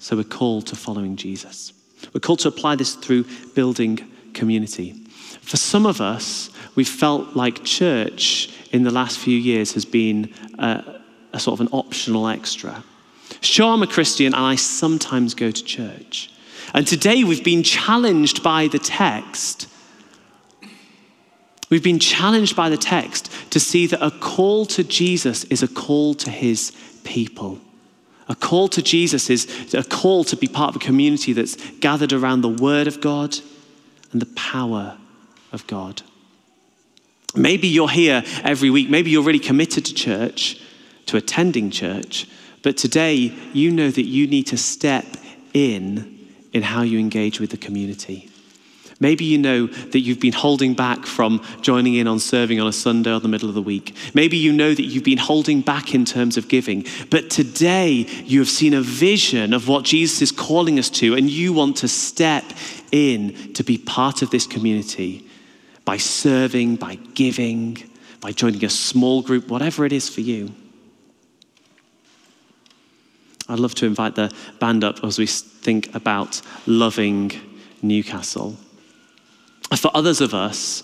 So 0.00 0.16
we're 0.16 0.24
called 0.24 0.66
to 0.66 0.76
following 0.76 1.16
Jesus. 1.16 1.72
We're 2.12 2.20
called 2.20 2.40
to 2.40 2.48
apply 2.48 2.76
this 2.76 2.96
through 2.96 3.24
building 3.54 4.10
community. 4.34 4.92
For 5.42 5.56
some 5.56 5.86
of 5.86 6.00
us, 6.00 6.50
we've 6.74 6.88
felt 6.88 7.36
like 7.36 7.64
church 7.64 8.50
in 8.72 8.82
the 8.82 8.90
last 8.90 9.18
few 9.18 9.38
years 9.38 9.72
has 9.74 9.84
been 9.84 10.34
a, 10.58 11.00
a 11.32 11.38
sort 11.38 11.60
of 11.60 11.66
an 11.66 11.72
optional 11.72 12.26
extra. 12.26 12.82
Sure, 13.40 13.72
I'm 13.72 13.82
a 13.82 13.86
Christian 13.86 14.26
and 14.26 14.36
I 14.36 14.56
sometimes 14.56 15.34
go 15.34 15.50
to 15.50 15.64
church. 15.64 16.30
And 16.74 16.86
today 16.86 17.24
we've 17.24 17.44
been 17.44 17.62
challenged 17.62 18.42
by 18.42 18.68
the 18.68 18.78
text. 18.78 19.68
We've 21.68 21.82
been 21.82 21.98
challenged 21.98 22.54
by 22.54 22.68
the 22.68 22.76
text 22.76 23.30
to 23.50 23.58
see 23.58 23.86
that 23.88 24.04
a 24.04 24.10
call 24.10 24.66
to 24.66 24.84
Jesus 24.84 25.44
is 25.44 25.62
a 25.62 25.68
call 25.68 26.14
to 26.14 26.30
his 26.30 26.72
people. 27.02 27.58
A 28.28 28.34
call 28.34 28.68
to 28.68 28.82
Jesus 28.82 29.30
is 29.30 29.74
a 29.74 29.84
call 29.84 30.24
to 30.24 30.36
be 30.36 30.48
part 30.48 30.70
of 30.70 30.76
a 30.76 30.84
community 30.84 31.32
that's 31.32 31.56
gathered 31.78 32.12
around 32.12 32.40
the 32.40 32.48
Word 32.48 32.86
of 32.86 33.00
God 33.00 33.36
and 34.12 34.20
the 34.20 34.26
power 34.34 34.96
of 35.52 35.66
God. 35.66 36.02
Maybe 37.34 37.68
you're 37.68 37.90
here 37.90 38.24
every 38.42 38.70
week. 38.70 38.88
Maybe 38.88 39.10
you're 39.10 39.22
really 39.22 39.38
committed 39.38 39.84
to 39.86 39.94
church, 39.94 40.60
to 41.06 41.16
attending 41.16 41.70
church. 41.70 42.28
But 42.62 42.76
today, 42.76 43.14
you 43.52 43.70
know 43.70 43.90
that 43.90 44.06
you 44.06 44.26
need 44.26 44.46
to 44.48 44.56
step 44.56 45.04
in 45.52 46.15
in 46.52 46.62
how 46.62 46.82
you 46.82 46.98
engage 46.98 47.40
with 47.40 47.50
the 47.50 47.56
community. 47.56 48.30
Maybe 48.98 49.26
you 49.26 49.36
know 49.36 49.66
that 49.66 50.00
you've 50.00 50.20
been 50.20 50.32
holding 50.32 50.72
back 50.72 51.04
from 51.04 51.42
joining 51.60 51.94
in 51.94 52.08
on 52.08 52.18
serving 52.18 52.60
on 52.60 52.66
a 52.66 52.72
Sunday 52.72 53.12
or 53.12 53.20
the 53.20 53.28
middle 53.28 53.48
of 53.48 53.54
the 53.54 53.62
week. 53.62 53.94
Maybe 54.14 54.38
you 54.38 54.52
know 54.52 54.72
that 54.72 54.82
you've 54.82 55.04
been 55.04 55.18
holding 55.18 55.60
back 55.60 55.94
in 55.94 56.06
terms 56.06 56.38
of 56.38 56.48
giving. 56.48 56.86
But 57.10 57.28
today 57.28 58.06
you 58.24 58.38
have 58.38 58.48
seen 58.48 58.72
a 58.72 58.80
vision 58.80 59.52
of 59.52 59.68
what 59.68 59.84
Jesus 59.84 60.22
is 60.22 60.32
calling 60.32 60.78
us 60.78 60.88
to, 60.90 61.14
and 61.14 61.28
you 61.28 61.52
want 61.52 61.76
to 61.78 61.88
step 61.88 62.44
in 62.90 63.52
to 63.52 63.62
be 63.62 63.76
part 63.76 64.22
of 64.22 64.30
this 64.30 64.46
community 64.46 65.28
by 65.84 65.98
serving, 65.98 66.76
by 66.76 66.94
giving, 67.14 67.82
by 68.20 68.32
joining 68.32 68.64
a 68.64 68.70
small 68.70 69.20
group, 69.20 69.48
whatever 69.48 69.84
it 69.84 69.92
is 69.92 70.08
for 70.08 70.22
you. 70.22 70.54
I'd 73.48 73.60
love 73.60 73.74
to 73.76 73.86
invite 73.86 74.14
the 74.14 74.32
band 74.58 74.82
up 74.82 75.04
as 75.04 75.18
we 75.18 75.26
think 75.26 75.94
about 75.94 76.40
loving 76.66 77.32
Newcastle. 77.82 78.56
For 79.76 79.90
others 79.94 80.20
of 80.20 80.34
us 80.34 80.82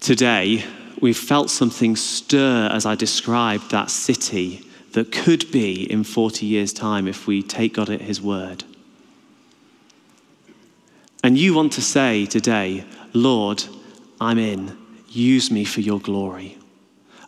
today, 0.00 0.64
we've 1.00 1.16
felt 1.16 1.50
something 1.50 1.96
stir 1.96 2.68
as 2.72 2.86
I 2.86 2.94
described 2.94 3.70
that 3.70 3.90
city 3.90 4.62
that 4.92 5.12
could 5.12 5.50
be 5.50 5.90
in 5.90 6.04
40 6.04 6.46
years' 6.46 6.72
time 6.72 7.06
if 7.06 7.26
we 7.26 7.42
take 7.42 7.74
God 7.74 7.90
at 7.90 8.00
His 8.00 8.20
word. 8.20 8.64
And 11.22 11.36
you 11.36 11.54
want 11.54 11.72
to 11.74 11.82
say 11.82 12.24
today, 12.24 12.84
Lord, 13.12 13.64
I'm 14.20 14.38
in. 14.38 14.78
Use 15.08 15.50
me 15.50 15.64
for 15.64 15.80
your 15.80 16.00
glory. 16.00 16.56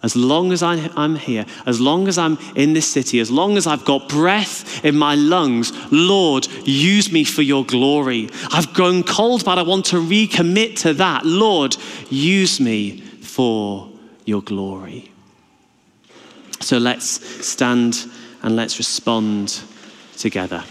As 0.02 0.14
long 0.14 0.52
as 0.52 0.62
I'm 0.62 1.16
here, 1.16 1.44
as 1.66 1.80
long 1.80 2.06
as 2.06 2.18
I'm 2.18 2.38
in 2.54 2.72
this 2.72 2.87
city, 2.90 3.18
as 3.18 3.30
long 3.30 3.56
as 3.56 3.66
I've 3.66 3.84
got 3.84 4.08
breath 4.08 4.84
in 4.84 4.96
my 4.96 5.16
lungs, 5.16 5.72
Lord, 5.90 6.46
use 6.64 7.11
me 7.11 7.24
for 7.24 7.42
your 7.42 7.64
glory. 7.64 8.30
I've 8.52 8.72
grown 8.72 9.02
cold, 9.02 9.44
but 9.44 9.58
I 9.58 9.62
want 9.62 9.87
to 9.87 9.96
recommit 9.96 10.76
to 10.82 10.94
that. 10.94 11.26
Lord, 11.26 11.76
use 12.11 12.61
me 12.61 13.00
for 13.00 13.90
your 14.24 14.42
glory. 14.42 15.11
So 16.61 16.78
let's 16.78 17.46
stand 17.46 18.06
and 18.42 18.54
let's 18.54 18.78
respond 18.78 19.61
together. 20.16 20.62